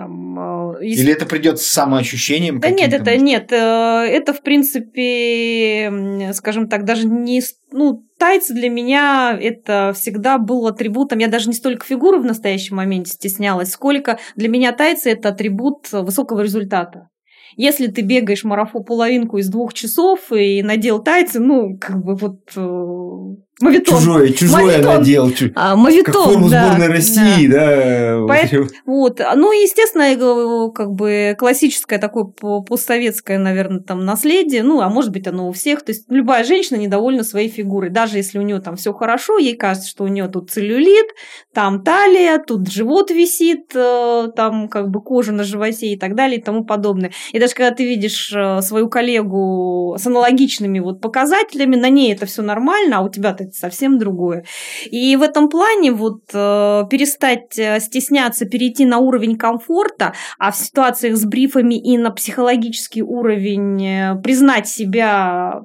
[0.00, 1.02] там, а, если...
[1.02, 2.58] Или это придет с самоощущением?
[2.60, 3.52] Да нет, это нет.
[3.52, 7.42] Э, это, в принципе, скажем так, даже не...
[7.70, 11.18] Ну, тайцы для меня это всегда был атрибутом.
[11.18, 15.92] Я даже не столько фигуры в настоящем моменте стеснялась, сколько для меня тайцы это атрибут
[15.92, 17.10] высокого результата.
[17.56, 22.40] Если ты бегаешь марафон половинку из двух часов и надел тайцы, ну, как бы вот
[22.56, 23.98] э, Мавитон.
[23.98, 24.96] Чужое, чужое Мавитон.
[24.96, 25.32] надел.
[25.54, 27.66] А, мавитон, как форму да, сборной России, да.
[27.66, 28.24] да.
[28.26, 29.20] Поэтому, вот.
[29.36, 35.48] Ну, естественно, как бы классическое такое постсоветское, наверное, там наследие, ну, а может быть, оно
[35.48, 35.82] у всех.
[35.82, 37.90] То есть любая женщина недовольна своей фигурой.
[37.90, 41.08] Даже если у нее там все хорошо, ей кажется, что у нее тут целлюлит,
[41.52, 46.40] там талия, тут живот висит, э, там как бы кожа на животе и так далее
[46.40, 47.12] и тому подобное.
[47.32, 52.24] И даже когда ты видишь э, свою коллегу с аналогичными вот показателями, на ней это
[52.24, 54.44] все нормально, а у тебя-то совсем другое.
[54.90, 60.56] И в этом плане вот э, перестать э, стесняться, перейти на уровень комфорта, а в
[60.56, 65.62] ситуациях с брифами и на психологический уровень э, признать себя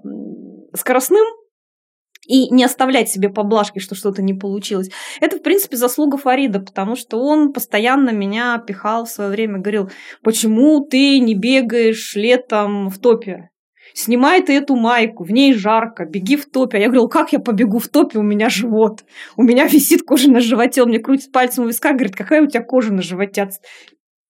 [0.74, 1.26] скоростным,
[2.28, 4.90] и не оставлять себе поблажки, что что-то не получилось.
[5.22, 9.92] Это, в принципе, заслуга Фарида, потому что он постоянно меня пихал в свое время, говорил,
[10.24, 13.50] почему ты не бегаешь летом в топе?
[13.96, 16.78] Снимай ты эту майку, в ней жарко, беги в топе.
[16.78, 19.06] А я говорила, как я побегу в топе, у меня живот.
[19.38, 22.48] У меня висит кожа на животе, он мне крутит пальцем у виска, говорит, какая у
[22.48, 23.50] тебя кожа на животе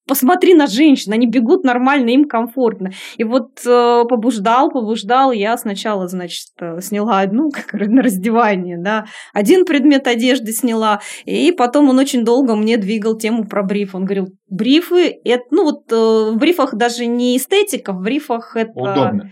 [0.08, 2.92] посмотри на женщин, они бегут нормально, им комфортно.
[3.18, 9.06] И вот э, побуждал, побуждал, я сначала, значит, э, сняла одну, как на раздевание, да,
[9.34, 13.96] один предмет одежды сняла, и потом он очень долго мне двигал тему про бриф.
[13.96, 18.72] Он говорил, брифы, это, ну вот э, в брифах даже не эстетика, в брифах это...
[18.76, 19.32] Удобно.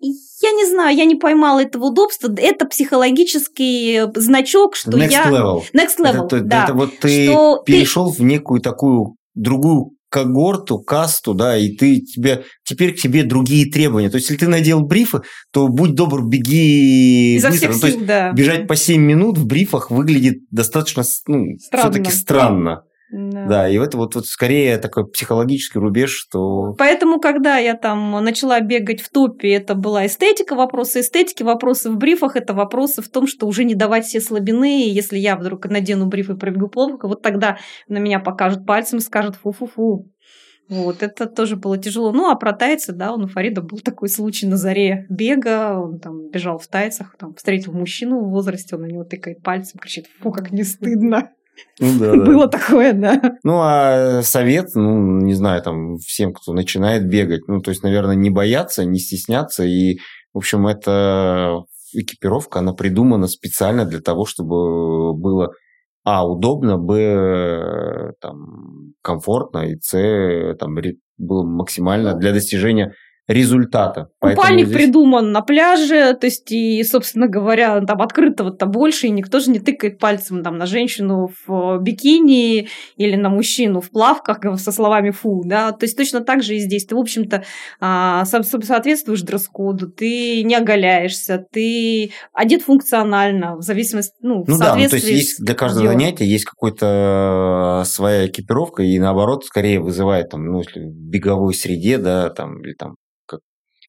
[0.00, 2.32] Я не знаю, я не поймала этого удобства.
[2.36, 5.30] Это психологический значок, что Next я...
[5.30, 5.62] Level.
[5.74, 6.26] Next level.
[6.26, 6.64] Это, да.
[6.64, 8.22] это вот ты что перешел ты...
[8.22, 14.08] в некую такую другую когорту, касту, да, и ты тебе теперь к тебе другие требования.
[14.08, 15.22] То есть, если ты надел брифы,
[15.52, 17.70] то будь добр, беги Изо быстро.
[17.70, 18.32] Всех ну, сил, то есть, да.
[18.32, 22.84] бежать по 7 минут в брифах выглядит достаточно, ну, все-таки странно.
[23.10, 23.46] Да.
[23.46, 26.74] да, и это вот, вот скорее такой психологический рубеж, что...
[26.76, 31.96] Поэтому, когда я там начала бегать в топе, это была эстетика, вопросы эстетики, вопросы в
[31.96, 35.66] брифах, это вопросы в том, что уже не давать все слабины, и если я вдруг
[35.66, 40.06] надену бриф и пробегу плохо, вот тогда на меня покажут пальцем и скажут фу-фу-фу.
[40.68, 42.12] Вот, это тоже было тяжело.
[42.12, 46.28] Ну, а про тайцы, да, у Фарида был такой случай на заре бега, он там
[46.28, 50.30] бежал в тайцах, там встретил мужчину в возрасте, он на него тыкает пальцем, кричит, фу,
[50.30, 51.30] как не стыдно.
[51.80, 52.58] Ну, да, Было да.
[52.58, 53.20] такое, да.
[53.42, 58.16] Ну, а совет, ну, не знаю, там, всем, кто начинает бегать, ну, то есть, наверное,
[58.16, 59.64] не бояться, не стесняться.
[59.64, 59.98] И,
[60.32, 65.52] в общем, эта экипировка, она придумана специально для того, чтобы было
[66.04, 70.76] а, удобно, б, там, комфортно, и с, там,
[71.18, 72.94] было максимально для достижения
[73.28, 74.08] результата.
[74.20, 74.76] Купальник здесь...
[74.76, 79.60] придуман на пляже, то есть, и, собственно говоря, там открытого-то больше, и никто же не
[79.60, 85.42] тыкает пальцем там, на женщину в бикини или на мужчину в плавках со словами «фу»,
[85.44, 86.86] да, то есть точно так же и здесь.
[86.86, 87.44] Ты, в общем-то,
[87.80, 94.74] а, соответствуешь дресс-коду, ты не оголяешься, ты одет функционально, в зависимости, ну, в ну да,
[94.74, 96.00] ну, то есть есть для каждого делом.
[96.00, 101.98] занятия есть какая-то своя экипировка, и наоборот, скорее вызывает там, ну, если в беговой среде,
[101.98, 102.96] да, там, или там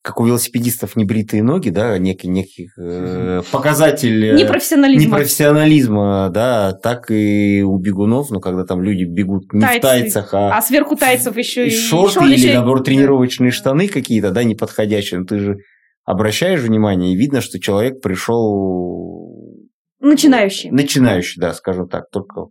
[0.01, 5.05] как у велосипедистов небритые ноги, да, некий, некий э, показатель непрофессионализма.
[5.05, 9.79] непрофессионализма, да, так и у бегунов, ну, когда там люди бегут не Тайцы.
[9.79, 14.31] в тайцах, а, а сверху тайцев еще и, шорты, шорты или, наоборот, тренировочные штаны какие-то,
[14.31, 15.57] да, неподходящие, но ты же
[16.05, 19.67] обращаешь внимание, и видно, что человек пришел...
[19.99, 20.71] Начинающий.
[20.71, 22.45] Начинающий, да, скажем так, только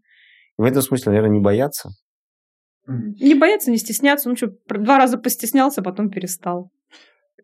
[0.58, 1.90] в этом смысле, наверное, не бояться.
[2.86, 4.28] Не бояться, не стесняться.
[4.28, 6.70] Ну что, два раза постеснялся, потом перестал.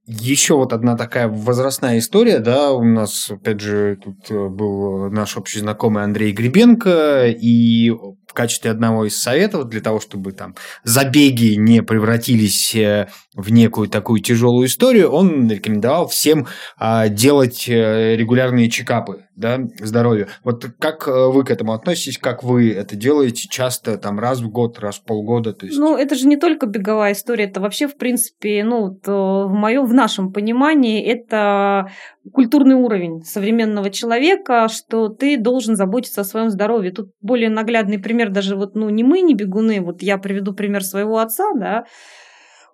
[0.06, 5.36] Еще вот одна такая возрастная история, да, у нас, опять же, тут э, был наш
[5.36, 11.54] общий знакомый Андрей Гребенко, и в качестве одного из советов для того, чтобы там забеги
[11.54, 16.46] не превратились э, в некую такую тяжелую историю, он рекомендовал всем
[16.78, 20.28] а, делать э, регулярные чекапы да, здоровью.
[20.44, 24.78] Вот как вы к этому относитесь, как вы это делаете часто, там раз в год,
[24.78, 25.52] раз в полгода?
[25.52, 25.78] То есть...
[25.78, 29.94] Ну, это же не только беговая история, это вообще, в принципе, ну, в моем, в
[29.94, 31.90] нашем понимании, это
[32.32, 36.92] культурный уровень современного человека, что ты должен заботиться о своем здоровье.
[36.92, 40.84] Тут более наглядный пример даже вот, ну, не мы, не бегуны, вот я приведу пример
[40.84, 41.84] своего отца, да,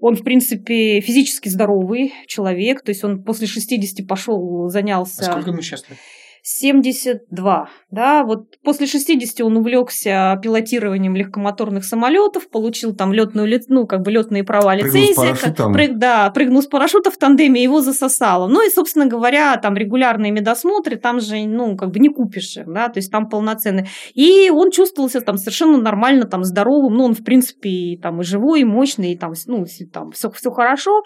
[0.00, 5.22] он, в принципе, физически здоровый человек, то есть он после 60 пошел, занялся...
[5.22, 5.84] А сколько ему сейчас?
[6.42, 7.68] 72.
[7.90, 14.10] Да, вот после 60 он увлекся пилотированием легкомоторных самолетов, получил там летную, ну, как бы
[14.10, 15.72] летные права лицензии.
[15.72, 18.46] Прыг, да, прыгнул с парашюта в тандеме, его засосало.
[18.48, 22.72] Ну и, собственно говоря, там регулярные медосмотры, там же, ну, как бы не купишь их,
[22.72, 23.88] да, то есть там полноценные.
[24.14, 28.60] И он чувствовался там совершенно нормально, там, здоровым, ну, он, в принципе, там и живой,
[28.60, 31.02] и мощный, и там, ну, там все, все хорошо.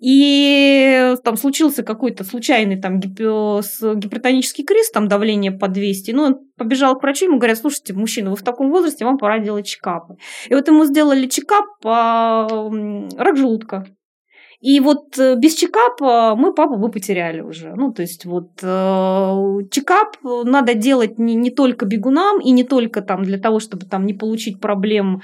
[0.00, 6.36] И там случился какой-то случайный там гипертонический криз, криз, там давление по 200, ну, он
[6.56, 10.16] побежал к врачу, ему говорят, слушайте, мужчина, вы в таком возрасте, вам пора делать чекапы.
[10.48, 12.70] И вот ему сделали чекап по
[13.16, 13.86] рак желудка.
[14.60, 17.74] И вот э, без чекапа мы папу бы потеряли уже.
[17.76, 19.34] Ну, то есть вот э,
[19.70, 24.04] чекап надо делать не, не только бегунам и не только там для того, чтобы там
[24.04, 25.22] не получить проблем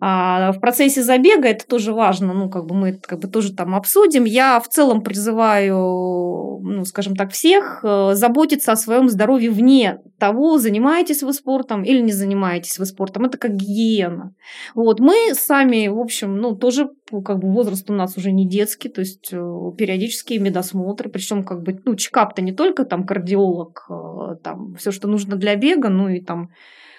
[0.00, 3.54] а в процессе забега это тоже важно, ну, как бы мы это как бы тоже
[3.54, 4.24] там обсудим.
[4.24, 10.58] Я в целом призываю, ну, скажем так, всех э, заботиться о своем здоровье вне того,
[10.58, 13.24] занимаетесь вы спортом или не занимаетесь вы спортом.
[13.24, 14.34] Это как гигиена.
[14.74, 16.90] Вот, мы сами, в общем, ну, тоже
[17.24, 21.62] как бы возраст у нас уже не детский, то есть э, периодические медосмотры, причем как
[21.62, 26.08] бы, ну, чекап-то не только там кардиолог, э, там все, что нужно для бега, ну
[26.08, 26.50] и там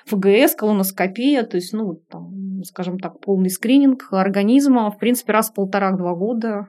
[0.08, 5.54] ФГС, колоноскопия, то есть, ну, там, скажем так, полный скрининг организма, в принципе, раз в
[5.54, 6.68] полтора-два года.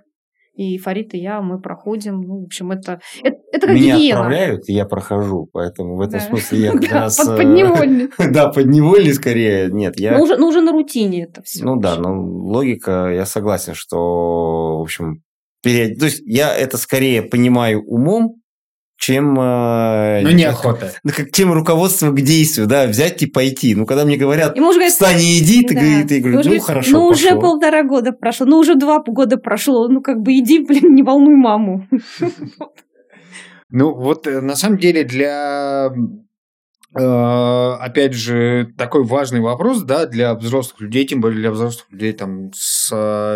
[0.55, 2.21] И Фарид и я, мы проходим.
[2.21, 4.19] Ну, в общем, это, это, это как Меня гигиена.
[4.19, 5.49] отправляют, и я прохожу.
[5.53, 6.27] Поэтому в этом Да.
[6.27, 7.21] смысле я как раз...
[7.21, 8.09] э, подневольный.
[8.33, 9.69] Да, подневольный скорее.
[9.71, 10.19] Нет, я...
[10.19, 11.65] Но уже, уже на рутине это все.
[11.65, 15.23] Ну да, но логика, я согласен, что, в общем,
[15.63, 15.97] период...
[16.01, 18.35] То есть я это скорее понимаю умом,
[18.99, 19.39] чем...
[19.41, 20.93] э, Ну, неохота.
[21.05, 23.75] ну, как чем руководство к действию, да, взять и пойти.
[23.75, 25.81] Ну, когда мне говорят, И муж говорит, встань и иди, ты, да.
[26.07, 27.41] ты И говоришь, ну, говорит, хорошо, Ну, уже пошел».
[27.41, 29.89] полтора года прошло, ну, уже два года прошло.
[29.89, 31.87] Ну, как бы иди, блин, не волнуй маму.
[33.71, 35.91] Ну, вот э, на самом деле для
[36.95, 42.13] э, опять же, такой важный вопрос, да, для взрослых людей, тем более для взрослых людей
[42.15, 42.89] там с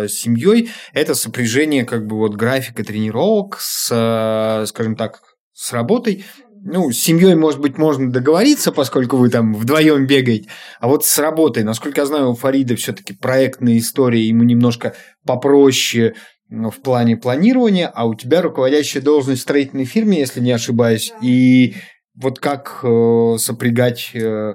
[0.09, 5.21] семьей, это сопряжение как бы вот графика тренировок с, скажем так,
[5.53, 6.25] с работой.
[6.65, 10.47] Ну, с семьей, может быть, можно договориться, поскольку вы там вдвоем бегаете,
[10.79, 14.95] а вот с работой, насколько я знаю, у Фарида все-таки проектная история, ему немножко
[15.25, 16.15] попроще
[16.49, 21.11] ну, в плане планирования, а у тебя руководящая должность в строительной фирме, если не ошибаюсь,
[21.21, 21.75] и
[22.15, 24.53] вот как э, сопрягать, э,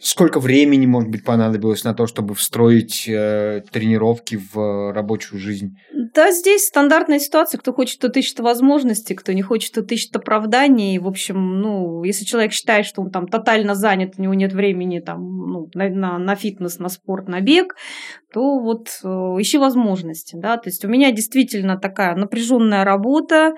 [0.00, 5.76] сколько времени, может быть, понадобилось на то, чтобы встроить э, тренировки в рабочую жизнь?
[6.14, 7.58] Да, здесь стандартная ситуация.
[7.58, 10.98] Кто хочет, тот ищет возможности, кто не хочет, тот ищет оправданий.
[10.98, 15.00] В общем, ну, если человек считает, что он там тотально занят, у него нет времени
[15.00, 17.74] там, ну, на, на, на фитнес, на спорт, на бег,
[18.32, 20.36] то вот э, ищи возможности.
[20.36, 20.56] Да?
[20.56, 23.54] То есть у меня действительно такая напряженная работа,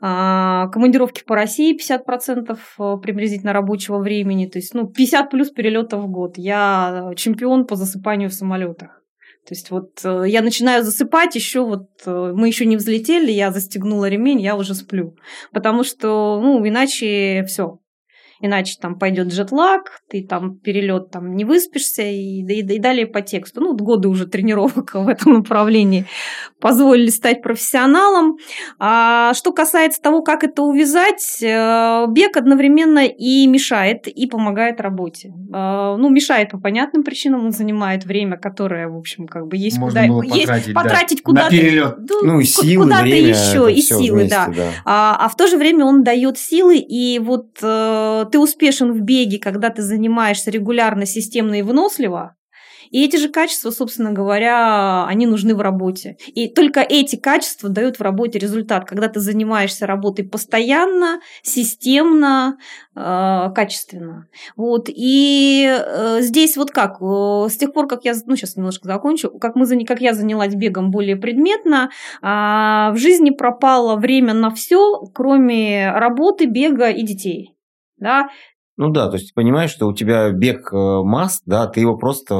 [0.00, 6.38] командировки по России 50% приблизительно рабочего времени, то есть ну, 50 плюс перелетов в год.
[6.38, 8.98] Я чемпион по засыпанию в самолетах.
[9.48, 13.50] То есть вот э, я начинаю засыпать, еще вот э, мы еще не взлетели, я
[13.50, 15.16] застегнула ремень, я уже сплю.
[15.52, 17.78] Потому что, ну, иначе все.
[18.40, 23.20] Иначе там пойдет джетлаг, ты там перелет там не выспишься и, и, и далее по
[23.20, 23.60] тексту.
[23.60, 26.06] Ну, годы уже тренировок в этом направлении
[26.60, 28.36] позволили стать профессионалом.
[28.78, 35.32] А что касается того, как это увязать, э, бег одновременно и мешает, и помогает работе.
[35.52, 39.78] Э, Ну, мешает по понятным причинам, он занимает время, которое, в общем, как бы есть
[39.78, 41.50] Можно куда было есть потратить, да, потратить куда-то.
[41.50, 41.96] перелет.
[42.22, 44.70] Ну, и ку- силы, куда-то время, еще, и силы, вместе, да.
[44.84, 49.00] А, а в то же время он дает силы, и вот э, ты успешен в
[49.00, 52.34] беге, когда ты занимаешься регулярно, системно и выносливо,
[52.90, 56.16] И эти же качества, собственно говоря, они нужны в работе.
[56.28, 62.56] И только эти качества дают в работе результат, когда ты занимаешься работой постоянно, системно,
[62.96, 64.28] э, качественно.
[64.56, 64.88] Вот.
[64.88, 69.30] И э, здесь вот как, э, с тех пор, как я, ну сейчас немножко закончу,
[69.38, 71.90] как, мы, как я занялась бегом более предметно,
[72.22, 77.57] э, в жизни пропало время на все, кроме работы, бега и детей.
[78.00, 78.28] Да?
[78.78, 81.96] Ну да, то есть ты понимаешь, что у тебя бег э, масс, да, ты его
[81.96, 82.32] просто...
[82.34, 82.36] Э,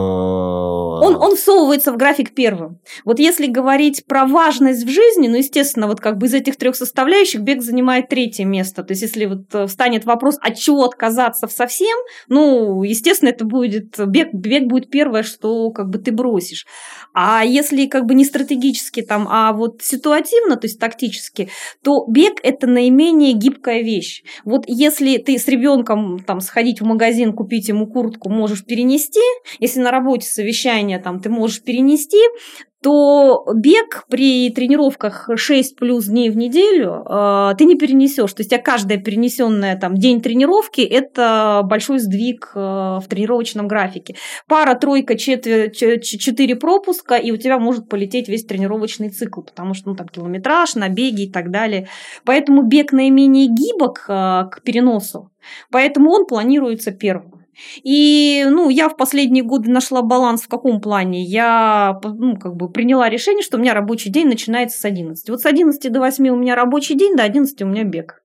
[1.04, 2.78] он, он всовывается в график первым.
[3.04, 6.76] Вот если говорить про важность в жизни, ну, естественно, вот как бы из этих трех
[6.76, 8.84] составляющих бег занимает третье место.
[8.84, 13.98] То есть если вот э, встанет вопрос, от чего отказаться совсем, ну, естественно, это будет...
[13.98, 16.66] Бег, бег будет первое, что как бы ты бросишь.
[17.14, 21.48] А если как бы не стратегически там, а вот ситуативно, то есть тактически,
[21.82, 24.22] то бег– это наименее гибкая вещь.
[24.44, 29.22] Вот если ты с ребенком там сходить в магазин, купить ему куртку можешь перенести,
[29.60, 32.20] если на работе совещание там ты можешь перенести,
[32.82, 38.32] то бег при тренировках 6 плюс дней в неделю э, ты не перенесешь.
[38.32, 44.14] То есть, а каждая перенесенная там день тренировки– это большой сдвиг э, в тренировочном графике.
[44.46, 45.70] Пара, тройка, четвер...
[45.70, 50.76] четыре пропуска, и у тебя может полететь весь тренировочный цикл, потому что ну, там километраж,
[50.76, 51.88] набеги и так далее.
[52.24, 54.12] Поэтому бег наименее гибок э,
[54.50, 55.30] к переносу.
[55.70, 57.37] Поэтому он планируется первым.
[57.82, 61.22] И, ну, я в последние годы нашла баланс в каком плане?
[61.22, 65.28] Я, ну, как бы приняла решение, что у меня рабочий день начинается с 11.
[65.30, 68.22] Вот с 11 до 8 у меня рабочий день, до 11 у меня бег.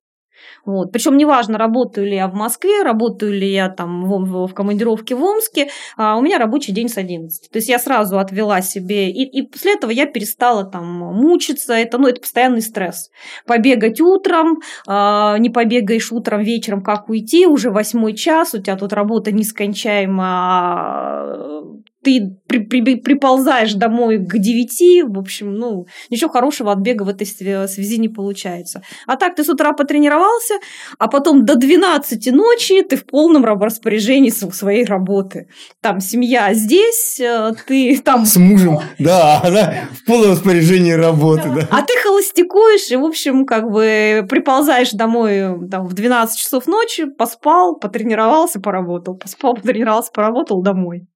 [0.66, 0.91] Вот.
[0.91, 5.24] Причем неважно, работаю ли я в Москве, работаю ли я там в, в командировке в
[5.24, 7.49] Омске, а у меня рабочий день с 11.
[7.51, 11.97] То есть я сразу отвела себе, и, и после этого я перестала там мучиться, это,
[11.97, 13.09] ну, это постоянный стресс.
[13.45, 18.93] Побегать утром, а, не побегаешь утром, вечером, как уйти, уже восьмой час, у тебя тут
[18.93, 21.64] работа нескончаема, а,
[22.04, 27.10] ты при, при, приползаешь домой к 9, в общем, ну, ничего хорошего от бега в
[27.10, 28.84] этой связи не получается.
[29.08, 30.56] А так ты с утра потренировался,
[30.99, 35.47] а потом до 12 ночи ты в полном распоряжении своей работы.
[35.82, 38.26] Там семья здесь, э, ты там...
[38.26, 41.68] С мужем, да, да, в полном распоряжении работы, да.
[41.72, 47.06] А ты холостякуешь, и, в общем, как бы приползаешь домой там, в 12 часов ночи,
[47.06, 51.08] поспал, потренировался, поработал, поспал, потренировался, поработал, домой.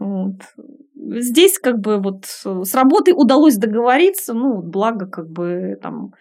[0.00, 0.36] Вот.
[0.96, 6.14] Здесь как бы вот с работой удалось договориться, ну, благо как бы там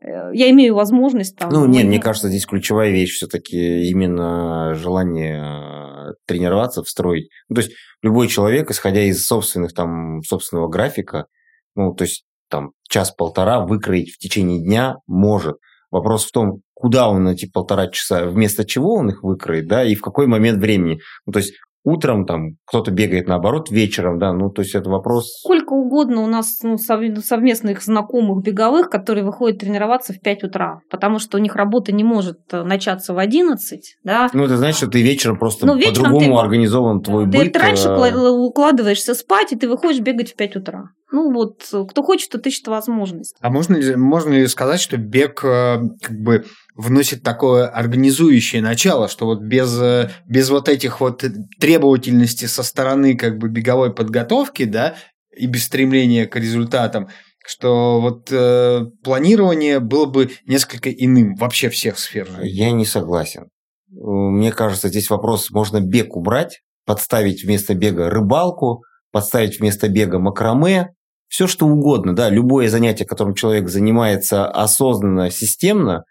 [0.00, 1.50] э, я имею возможность там...
[1.50, 7.28] Ну, нет, мне кажется, здесь ключевая вещь все-таки именно желание э, тренироваться, встроить.
[7.48, 7.72] Ну, то есть
[8.02, 11.26] любой человек, исходя из собственных там, собственного графика,
[11.74, 15.56] ну, то есть там час-полтора выкроить в течение дня может.
[15.90, 19.94] Вопрос в том, куда он эти полтора часа, вместо чего он их выкроет, да, и
[19.94, 21.00] в какой момент времени.
[21.26, 21.52] Ну, то есть
[21.86, 25.38] утром, там кто-то бегает наоборот вечером, да, ну то есть это вопрос...
[25.40, 31.20] Сколько угодно у нас ну, совместных знакомых беговых, которые выходят тренироваться в 5 утра, потому
[31.20, 34.28] что у них работа не может э, начаться в 11, да.
[34.32, 36.42] Ну это значит, что ты вечером просто ну, по-другому ты...
[36.42, 37.52] организован твой ты, быт.
[37.52, 40.90] Ты раньше э, укладываешься спать, и ты выходишь бегать в 5 утра.
[41.12, 43.36] Ну вот, кто хочет, тот ищет возможность.
[43.40, 46.44] А можно ли, можно ли сказать, что бег как бы
[46.76, 51.24] вносит такое организующее начало, что вот без, э, без вот этих вот
[51.58, 54.94] требовательности со стороны как бы беговой подготовки, да,
[55.36, 57.08] и без стремления к результатам,
[57.46, 62.28] что вот э, планирование было бы несколько иным вообще всех сфер.
[62.42, 63.48] Я не согласен.
[63.88, 70.90] Мне кажется, здесь вопрос, можно бег убрать, подставить вместо бега рыбалку, подставить вместо бега макраме,
[71.28, 76.04] все что угодно, да, любое занятие, которым человек занимается осознанно, системно,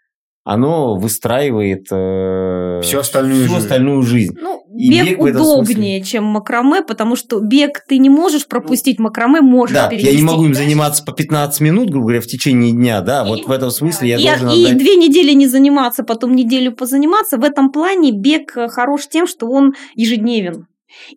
[0.45, 3.65] оно выстраивает э, всю остальную всю жизнь.
[3.65, 4.37] Остальную жизнь.
[4.39, 9.41] Ну, и бег, бег удобнее, чем макраме, потому что бег ты не можешь пропустить, макраме
[9.41, 10.11] можешь да, перенести.
[10.11, 13.29] я не могу им заниматься по 15 минут, грубо говоря, в течение дня, да, и,
[13.29, 14.77] вот в этом смысле я и, должен И отдать...
[14.77, 17.37] две недели не заниматься, потом неделю позаниматься.
[17.37, 20.67] В этом плане бег хорош тем, что он ежедневен.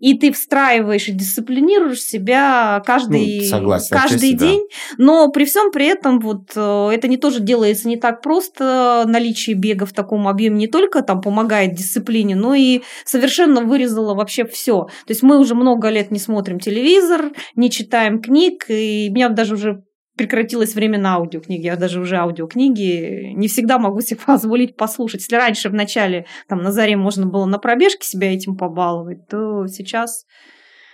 [0.00, 4.62] И ты встраиваешь и дисциплинируешь себя каждый, ну, согласен, каждый день.
[4.68, 5.04] Да.
[5.04, 9.04] Но при всем при этом вот э, это не тоже делается не так просто.
[9.06, 14.44] Наличие бега в таком объеме не только там помогает дисциплине, но и совершенно вырезало вообще
[14.44, 14.84] все.
[15.06, 19.54] То есть мы уже много лет не смотрим телевизор, не читаем книг, и меня даже
[19.54, 19.82] уже
[20.18, 21.64] прекратилось время на аудиокниги.
[21.64, 25.22] Я даже уже аудиокниги не всегда могу себе позволить послушать.
[25.22, 29.66] Если раньше в начале, там, на заре можно было на пробежке себя этим побаловать, то
[29.66, 30.26] сейчас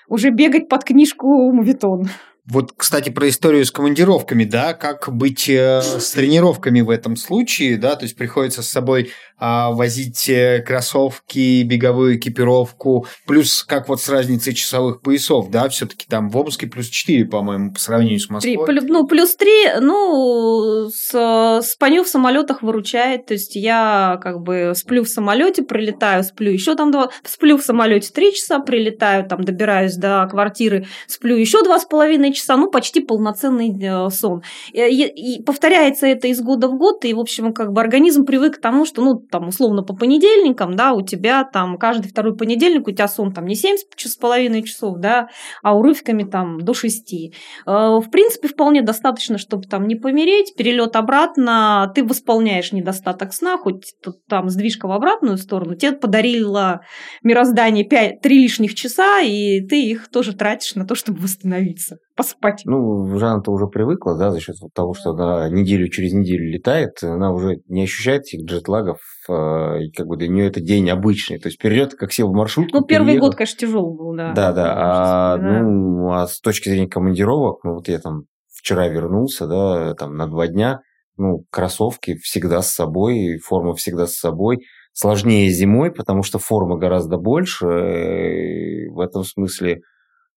[0.08, 2.08] уже бегать под книжку мувитон.
[2.46, 7.78] Вот, кстати, про историю с командировками, да, как быть э, с тренировками в этом случае,
[7.78, 14.00] да, то есть приходится с собой а, возить э, кроссовки, беговую экипировку, плюс как вот
[14.00, 18.28] с разницей часовых поясов, да, все-таки там в Омске плюс 4, по-моему, по сравнению с
[18.28, 18.64] Москвой.
[18.64, 24.72] 3, ну, плюс 3, ну, с, спаню в самолетах выручает, то есть я как бы
[24.76, 29.44] сплю в самолете, прилетаю, сплю еще там два, сплю в самолете 3 часа, прилетаю, там
[29.44, 34.42] добираюсь до квартиры, сплю еще два с половиной часа, ну, почти полноценный э, сон.
[34.72, 38.56] И, и повторяется это из года в год, и, в общем, как бы организм привык
[38.56, 42.86] к тому, что, ну, там, условно, по понедельникам, да, у тебя там каждый второй понедельник
[42.86, 45.28] у тебя сон там не 7 с половиной часов, да,
[45.62, 47.14] а урывками там до 6.
[47.14, 47.30] Э,
[47.66, 53.94] в принципе, вполне достаточно, чтобы там не помереть, перелет обратно, ты восполняешь недостаток сна, хоть
[54.28, 56.80] там сдвижка в обратную сторону, тебе подарило
[57.22, 62.62] мироздание 5, 3 лишних часа, и ты их тоже тратишь на то, чтобы восстановиться поспать.
[62.64, 67.32] Ну, Жанна-то уже привыкла, да, за счет того, что она неделю через неделю летает, она
[67.32, 68.98] уже не ощущает этих джетлагов,
[69.28, 71.38] э, и как бы для нее это день обычный.
[71.38, 72.78] То есть перелет, как сел в маршрутку.
[72.78, 73.28] Ну, первый переехал.
[73.28, 74.32] год, конечно, тяжелый был, да.
[74.32, 74.74] Да, да.
[74.76, 75.60] А, да.
[75.60, 80.26] Ну, а с точки зрения командировок, ну, вот я там вчера вернулся, да, там на
[80.26, 80.80] два дня,
[81.16, 84.64] ну, кроссовки всегда с собой, форма всегда с собой.
[84.92, 87.66] Сложнее зимой, потому что форма гораздо больше.
[87.66, 89.80] Э, в этом смысле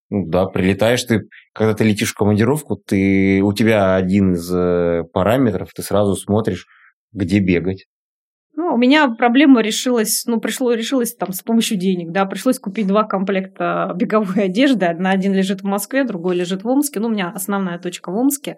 [0.09, 5.03] ну да, прилетаешь ты, когда ты летишь в командировку, ты, у тебя один из э,
[5.13, 6.65] параметров, ты сразу смотришь,
[7.11, 7.87] где бегать.
[8.59, 12.87] Ну, у меня проблема решилась, ну, пришло, решилась там с помощью денег, да, пришлось купить
[12.87, 17.11] два комплекта беговой одежды, одна один лежит в Москве, другой лежит в Омске, ну, у
[17.11, 18.57] меня основная точка в Омске,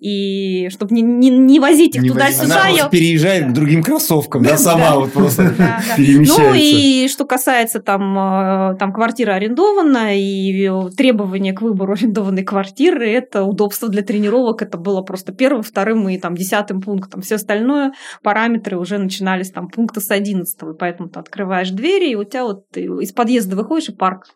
[0.00, 2.60] и чтобы не, не, не возить их туда-сюда...
[2.60, 2.88] Она я...
[2.90, 5.44] переезжает к другим кроссовкам, да, сама вот просто
[5.96, 6.42] перемещается.
[6.42, 13.10] Ну, и что касается там, э, там квартира арендована, и требования к выбору арендованной квартиры,
[13.10, 17.94] это удобство для тренировок, это было просто первым, вторым и там десятым пунктом, все остальное
[18.22, 22.24] параметры уже начинали начинались там пункта с 11, и поэтому ты открываешь двери, и у
[22.24, 24.26] тебя вот из подъезда выходишь, и парк.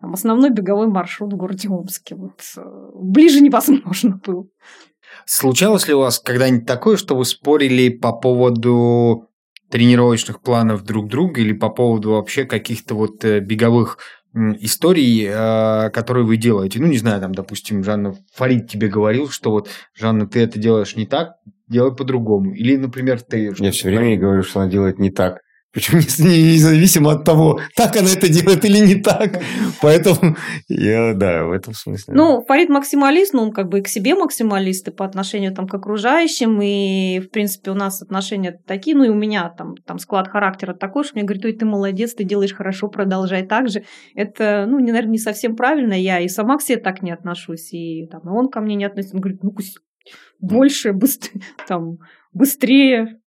[0.00, 2.16] Там основной беговой маршрут в городе Омске.
[2.16, 2.62] Вот, э,
[2.94, 4.50] ближе невозможно был.
[5.26, 9.28] Случалось ли у вас когда-нибудь такое, что вы спорили по поводу
[9.70, 13.98] тренировочных планов друг друга или по поводу вообще каких-то вот э, беговых
[14.34, 16.80] историй, э, которые вы делаете.
[16.80, 20.96] Ну, не знаю, там, допустим, Жанна Фарид тебе говорил, что вот, Жанна, ты это делаешь
[20.96, 21.36] не так,
[21.72, 22.52] делай по-другому.
[22.52, 23.52] Или, например, ты...
[23.58, 25.40] Я все время ей говорю, что она делает не так.
[25.72, 29.40] Причем независимо от того, так она это делает или не так.
[29.80, 30.36] Поэтому
[30.68, 32.12] я, да, в этом смысле.
[32.14, 35.66] Ну, Фарид максималист, но он как бы и к себе максималист, и по отношению там
[35.66, 39.98] к окружающим, и, в принципе, у нас отношения такие, ну, и у меня там, там
[39.98, 43.84] склад характера такой, что мне говорит, ой, ты молодец, ты делаешь хорошо, продолжай так же.
[44.14, 48.06] Это, ну, наверное, не совсем правильно, я и сама к себе так не отношусь, и
[48.08, 49.16] там, и он ко мне не относится.
[49.16, 49.52] Он говорит, ну,
[50.42, 51.98] больше, быстрее, там,
[52.34, 53.21] быстрее,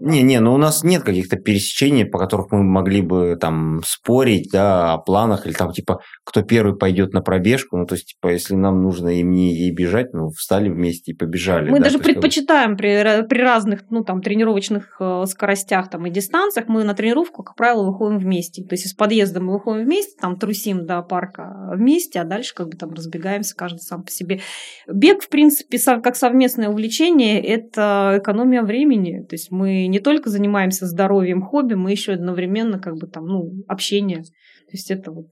[0.00, 4.94] не-не, ну у нас нет каких-то пересечений, по которым мы могли бы там спорить, да,
[4.94, 8.54] о планах, или там типа, кто первый пойдет на пробежку, ну то есть, типа, если
[8.54, 11.70] нам нужно и мне ей бежать, ну встали вместе и побежали.
[11.70, 16.10] Мы да, даже предпочитаем есть, при, при разных, ну там, тренировочных э, скоростях там и
[16.10, 18.62] дистанциях, мы на тренировку, как правило, выходим вместе.
[18.62, 22.68] То есть из подъезда мы выходим вместе, там трусим до парка вместе, а дальше как
[22.68, 24.40] бы там разбегаемся каждый сам по себе.
[24.86, 29.24] Бег, в принципе, как совместное увлечение, это экономия времени.
[29.28, 33.52] То есть мы не только занимаемся здоровьем, хобби, мы еще одновременно как бы там, ну,
[33.68, 34.22] общение.
[34.22, 35.28] То есть это вот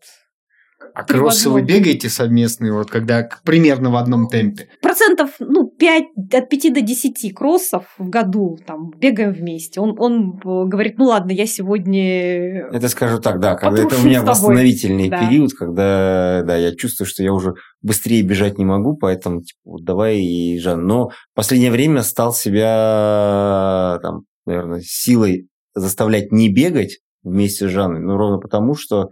[0.95, 4.69] а кроссы вы бегаете совместные, вот когда примерно в одном темпе?
[4.81, 9.81] Процентов, ну, 5, от 5 до 10 кроссов в году там бегаем вместе.
[9.81, 12.67] Он, он э, говорит, ну ладно, я сегодня...
[12.69, 15.27] Это скажу так, да, когда это у меня восстановительный да.
[15.27, 19.85] период, когда да, я чувствую, что я уже быстрее бежать не могу, поэтому типа, вот
[19.85, 20.87] давай и Жан.
[20.87, 28.01] Но в последнее время стал себя там, наверное, силой заставлять не бегать вместе с Жанной,
[28.01, 29.09] ну, ровно потому, что,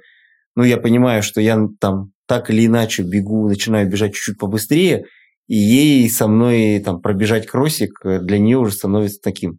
[0.54, 5.04] ну, я понимаю, что я там так или иначе бегу, начинаю бежать чуть-чуть побыстрее,
[5.46, 9.58] и ей со мной там пробежать кроссик для нее уже становится таким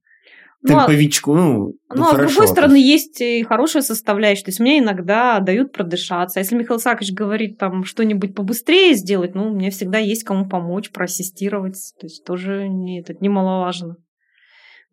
[0.67, 4.45] ну, а темповичку, ну, ну, ну а с другой стороны, есть и хорошая составляющая.
[4.45, 6.39] То есть мне иногда дают продышаться.
[6.39, 11.93] Если Михаил Сакович говорит там что-нибудь побыстрее сделать, ну, мне всегда есть кому помочь, проассистировать.
[11.99, 13.97] То есть тоже не, это немаловажно.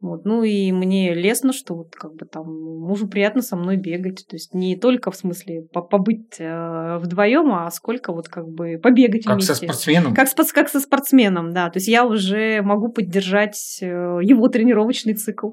[0.03, 0.25] Вот.
[0.25, 4.27] Ну и мне лестно, что вот как бы там мужу приятно со мной бегать.
[4.29, 9.25] То есть не только в смысле побыть э, вдвоем, а сколько вот как бы побегать
[9.25, 9.53] как вместе.
[9.53, 10.15] Как со спортсменом?
[10.15, 11.71] Как, как со спортсменом, да.
[11.71, 15.53] То есть я уже могу поддержать э, его тренировочный цикл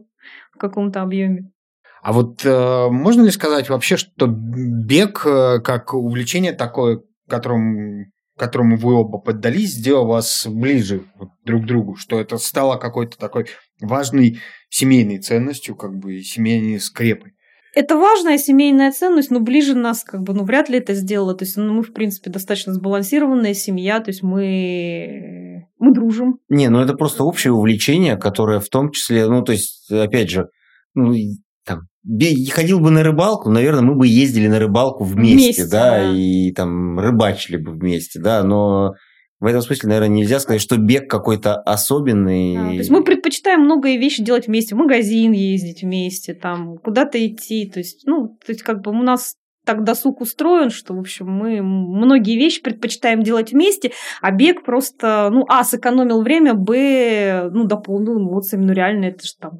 [0.51, 1.51] в каком-то объеме.
[2.01, 8.77] А вот э, можно ли сказать вообще, что бег э, как увлечение такое, которым которому
[8.77, 13.47] вы оба поддались, сделал вас ближе вот друг к другу, что это стало какой-то такой
[13.81, 14.39] важной
[14.69, 17.33] семейной ценностью, как бы семейной скрепой.
[17.75, 21.35] Это важная семейная ценность, но ближе нас как бы, ну, вряд ли это сделало.
[21.35, 26.39] То есть, ну, мы, в принципе, достаточно сбалансированная семья, то есть мы, мы дружим.
[26.49, 30.49] Не, ну это просто общее увлечение, которое в том числе, ну, то есть, опять же,
[30.95, 31.13] ну,
[32.51, 36.51] ходил бы на рыбалку, наверное, мы бы ездили на рыбалку вместе, вместе да, да, и
[36.51, 38.93] там рыбачили бы вместе, да, но
[39.39, 42.55] в этом смысле, наверное, нельзя сказать, что бег какой-то особенный.
[42.55, 47.25] Да, то есть мы предпочитаем многие вещи делать вместе, в магазин ездить вместе, там куда-то
[47.25, 49.35] идти, то есть, ну, то есть как бы у нас
[49.65, 55.29] так досуг устроен, что, в общем, мы многие вещи предпочитаем делать вместе, а бег просто,
[55.31, 59.59] ну, а, сэкономил время, б, ну, дополнил эмоциями, ну, реально, это же там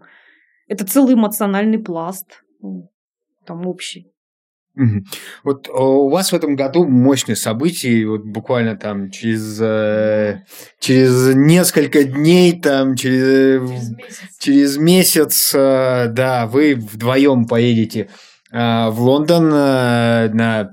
[0.69, 2.89] это целый эмоциональный пласт, ну,
[3.45, 4.13] там общий.
[5.43, 10.45] Вот а, у вас в этом году мощные события, вот буквально там через, э,
[10.79, 18.09] через несколько дней, там через, через месяц, через месяц э, да, вы вдвоем поедете
[18.53, 20.69] э, в Лондон на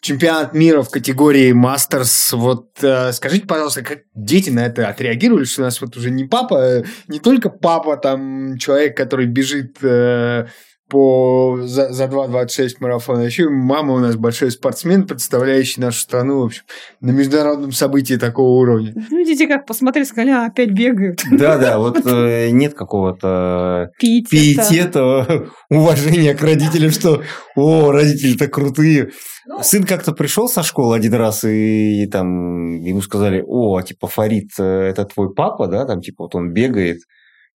[0.00, 2.32] чемпионат мира в категории Мастерс.
[2.32, 6.24] Вот э, скажите, пожалуйста, как дети на это отреагировали, что у нас вот уже не
[6.24, 10.46] папа, не только папа, там человек, который бежит э,
[10.88, 13.20] по, за, за 2.26 марафона.
[13.22, 16.62] Еще мама у нас большой спортсмен, представляющий нашу страну, в общем,
[17.00, 18.94] на международном событии такого уровня.
[19.10, 21.22] Ну, дети как посмотрели, сказали, а, опять бегают.
[21.30, 27.22] Да-да, вот э, нет какого-то пиетета, уважения к родителям, что,
[27.54, 29.10] о, родители-то крутые.
[29.46, 34.06] Ну, Сын как-то пришел со школы один раз, и, и там ему сказали, о, типа,
[34.06, 36.98] Фарид, э, это твой папа, да, там, типа, вот он бегает.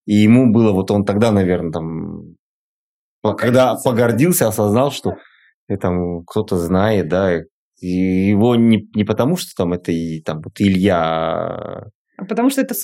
[0.06, 2.36] И ему было, вот он тогда, наверное, там
[3.32, 5.16] когда погордился, осознал, что
[5.68, 5.90] это
[6.28, 7.42] кто-то знает, да,
[7.80, 12.62] и его не, не потому, что там это и там вот Илья, а потому что
[12.62, 12.76] это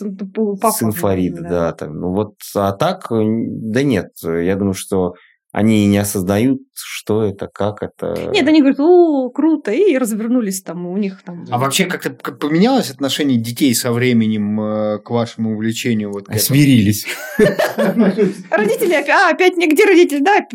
[0.59, 0.71] папа.
[0.71, 1.49] Сын Фарида, да.
[1.49, 5.13] да там, ну вот, а так, да нет, я думаю, что
[5.51, 8.29] они не осознают, что это, как это.
[8.31, 11.43] Нет, они говорят, о, круто, и развернулись там, у них там.
[11.49, 16.11] А вообще как-то поменялось отношение детей со временем э, к вашему увлечению?
[16.11, 17.07] Вот Смирились.
[17.37, 20.45] Родители, а, опять нигде родители, да,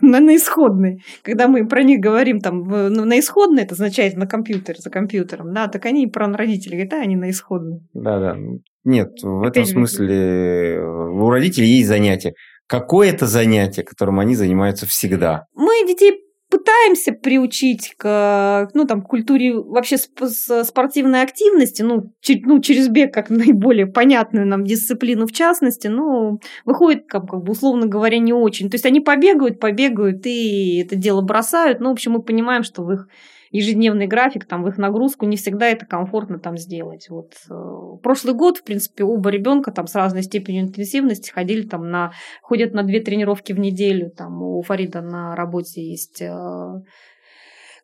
[0.02, 1.02] на, исходной.
[1.22, 5.52] Когда мы про них говорим там ну, на исходной, это означает на компьютере, за компьютером,
[5.52, 7.80] да, так они про родителей говорят, а, они на исходной.
[7.92, 8.36] Да-да.
[8.84, 12.34] Нет, в этом смысле у родителей есть занятия
[12.66, 15.46] какое-то занятие, которым они занимаются всегда.
[15.54, 22.12] Мы детей пытаемся приучить к ну, там, культуре вообще спортивной активности, ну,
[22.44, 27.52] ну, через бег как наиболее понятную нам дисциплину в частности, ну, выходит, как, как бы,
[27.52, 28.70] условно говоря, не очень.
[28.70, 31.80] То есть они побегают, побегают и это дело бросают.
[31.80, 33.08] Ну, в общем, мы понимаем, что в их
[33.54, 37.06] ежедневный график, там, в их нагрузку, не всегда это комфортно там сделать.
[37.08, 37.34] Вот.
[37.48, 42.10] Э, прошлый год, в принципе, оба ребенка там с разной степенью интенсивности ходили там на,
[42.42, 46.32] ходят на две тренировки в неделю, там у Фарида на работе есть э,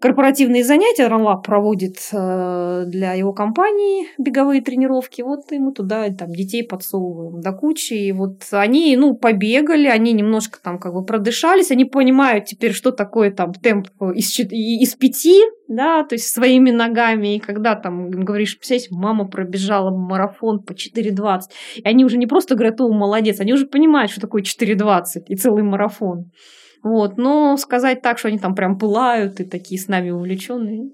[0.00, 5.20] корпоративные занятия Ранлаб проводит э, для его компании беговые тренировки.
[5.20, 7.92] Вот ему туда там детей подсовываем до кучи.
[7.92, 12.92] И вот они, ну, побегали, они немножко там как бы продышались, они понимают теперь, что
[12.92, 17.36] такое там темп из, из пяти, да, то есть своими ногами.
[17.36, 21.40] И когда там говоришь, представляете, мама пробежала марафон по 4.20,
[21.76, 25.36] и они уже не просто говорят, о, молодец, они уже понимают, что такое 4.20 и
[25.36, 26.30] целый марафон.
[26.82, 30.90] Вот, но сказать так, что они там прям пылают и такие с нами увлеченные.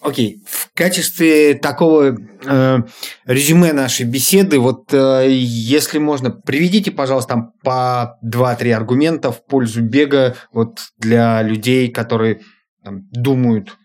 [0.00, 0.46] Окей, okay.
[0.46, 2.78] в качестве такого э,
[3.26, 9.82] резюме нашей беседы, вот э, если можно, приведите, пожалуйста, там по 2-3 аргумента в пользу
[9.82, 12.40] бега вот для людей, которые
[12.82, 13.76] там, думают,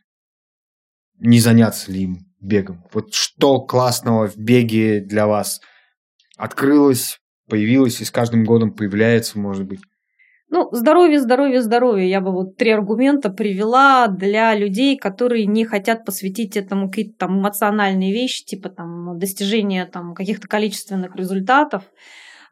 [1.19, 2.85] не заняться ли им бегом.
[2.93, 5.59] Вот что классного в беге для вас
[6.37, 9.79] открылось, появилась и с каждым годом появляется, может быть.
[10.49, 12.09] Ну, здоровье, здоровье, здоровье.
[12.09, 17.39] Я бы вот три аргумента привела для людей, которые не хотят посвятить этому какие-то там
[17.39, 21.83] эмоциональные вещи, типа там достижения там каких-то количественных результатов.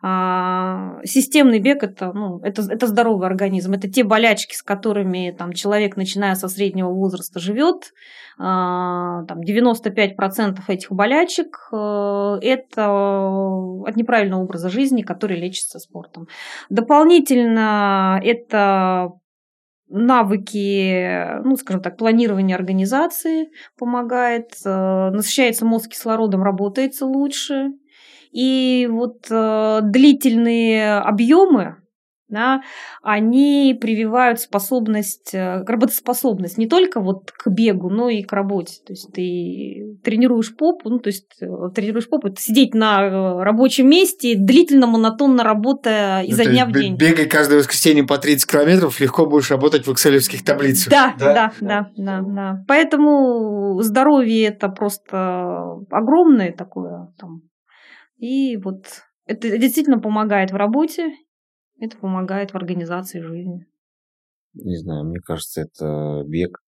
[0.05, 5.53] А, системный бег это, ну, это, это здоровый организм, это те болячки, с которыми там,
[5.53, 7.93] человек, начиная со среднего возраста, живет.
[8.37, 16.27] А, там, 95% этих болячек э, это от неправильного образа жизни, который лечится спортом.
[16.69, 19.13] Дополнительно это
[19.87, 27.71] навыки, ну, скажем так, планирования организации помогает, э, насыщается мозг кислородом, работается лучше,
[28.33, 31.77] и вот э, длительные объемы
[32.33, 32.61] да,
[33.03, 38.77] они прививают способность, э, работоспособность не только вот к бегу, но и к работе.
[38.85, 43.43] То есть ты тренируешь попу, ну, то есть э, тренируешь попу, это сидеть на э,
[43.43, 46.95] рабочем месте, длительно, монотонно работая изо Ну, дня в день.
[46.97, 50.89] Бегай каждое воскресенье по 30 километров, легко будешь работать в экселевских таблицах.
[50.89, 57.13] Да, да, да, да, да, Поэтому здоровье это просто огромное такое.
[57.19, 57.43] Там.
[58.23, 58.85] И вот
[59.25, 61.11] это действительно помогает в работе,
[61.77, 63.65] это помогает в организации жизни.
[64.53, 66.61] Не знаю, мне кажется, это бег,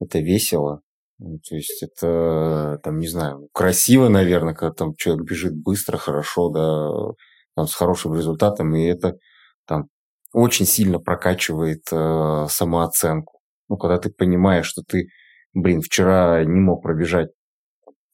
[0.00, 0.80] это весело.
[1.18, 6.48] Ну, То есть это, там, не знаю, красиво, наверное, когда там человек бежит быстро, хорошо,
[6.48, 7.14] да,
[7.54, 9.18] там, с хорошим результатом, и это
[9.66, 9.88] там
[10.32, 13.40] очень сильно прокачивает э, самооценку.
[13.68, 15.08] Ну, когда ты понимаешь, что ты,
[15.52, 17.28] блин, вчера не мог пробежать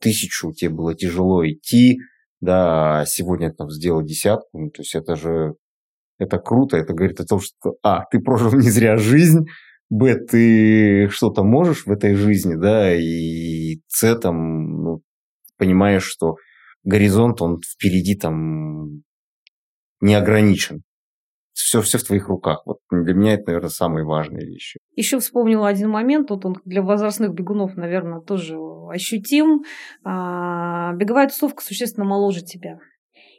[0.01, 2.01] тысячу, тебе было тяжело идти,
[2.41, 5.55] да, сегодня там сделал десятку, ну, то есть это же,
[6.19, 9.47] это круто, это говорит о том, что, а, ты прожил не зря жизнь,
[9.91, 15.03] б, ты что-то можешь в этой жизни, да, и с там, ну,
[15.59, 16.37] понимаешь, что
[16.85, 19.03] горизонт, он впереди там
[20.01, 20.83] не ограничен.
[21.65, 22.63] Все, все в твоих руках.
[22.67, 24.81] Вот для меня это, наверное, самые важные вещи.
[24.97, 28.57] Еще вспомнила один момент, вот он для возрастных бегунов, наверное, тоже
[28.91, 29.63] ощутим.
[30.05, 32.79] А, беговая тусовка существенно моложе тебя.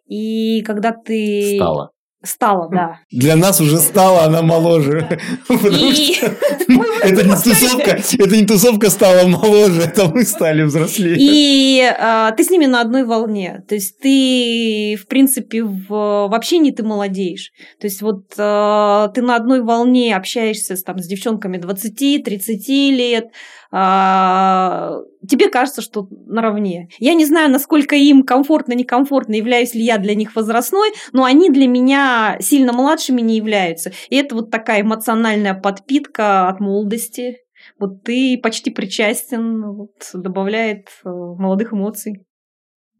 [0.05, 1.55] И когда ты...
[1.55, 1.91] Стало.
[2.23, 2.99] Стала, да.
[3.09, 5.19] Для нас уже стала она моложе.
[5.47, 6.27] Потому И- что
[7.03, 11.15] это не тусовка, это не тусовка стала моложе, это мы стали взрослее.
[11.19, 13.63] И а, ты с ними на одной волне.
[13.67, 17.51] То есть ты, в принципе, в, общении ты молодеешь.
[17.79, 23.25] То есть вот а, ты на одной волне общаешься с, там, с девчонками 20-30 лет.
[23.71, 26.89] А, тебе кажется, что наравне.
[26.99, 31.49] Я не знаю, насколько им комфортно, некомфортно, являюсь ли я для них возрастной, но они
[31.49, 33.93] для меня сильно младшими не являются.
[34.09, 37.37] И это вот такая эмоциональная подпитка от молодости.
[37.79, 42.25] Вот ты почти причастен, вот, добавляет э, молодых эмоций.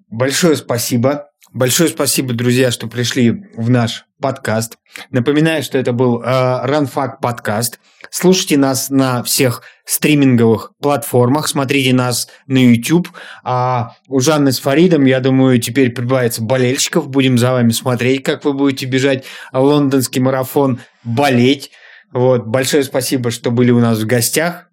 [0.09, 1.29] Большое спасибо.
[1.53, 4.77] Большое спасибо, друзья, что пришли в наш подкаст.
[5.09, 7.79] Напоминаю, что это был э, RunFact подкаст.
[8.13, 13.07] Слушайте нас на всех стриминговых платформах, смотрите нас на YouTube.
[13.41, 17.07] А у Жанны с Фаридом, я думаю, теперь прибавится болельщиков.
[17.07, 19.23] Будем за вами смотреть, как вы будете бежать
[19.53, 21.71] лондонский марафон, болеть.
[22.11, 22.45] Вот.
[22.45, 24.67] Большое спасибо, что были у нас в гостях.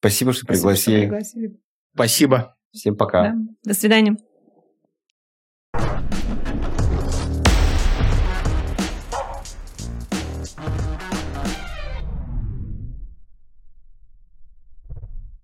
[0.00, 0.46] Спасибо, что Спасибо, что
[0.76, 1.00] пригласили.
[1.00, 1.60] пригласили.
[1.94, 2.56] Спасибо.
[2.72, 3.22] Всем пока.
[3.22, 3.34] Да.
[3.64, 4.16] До свидания.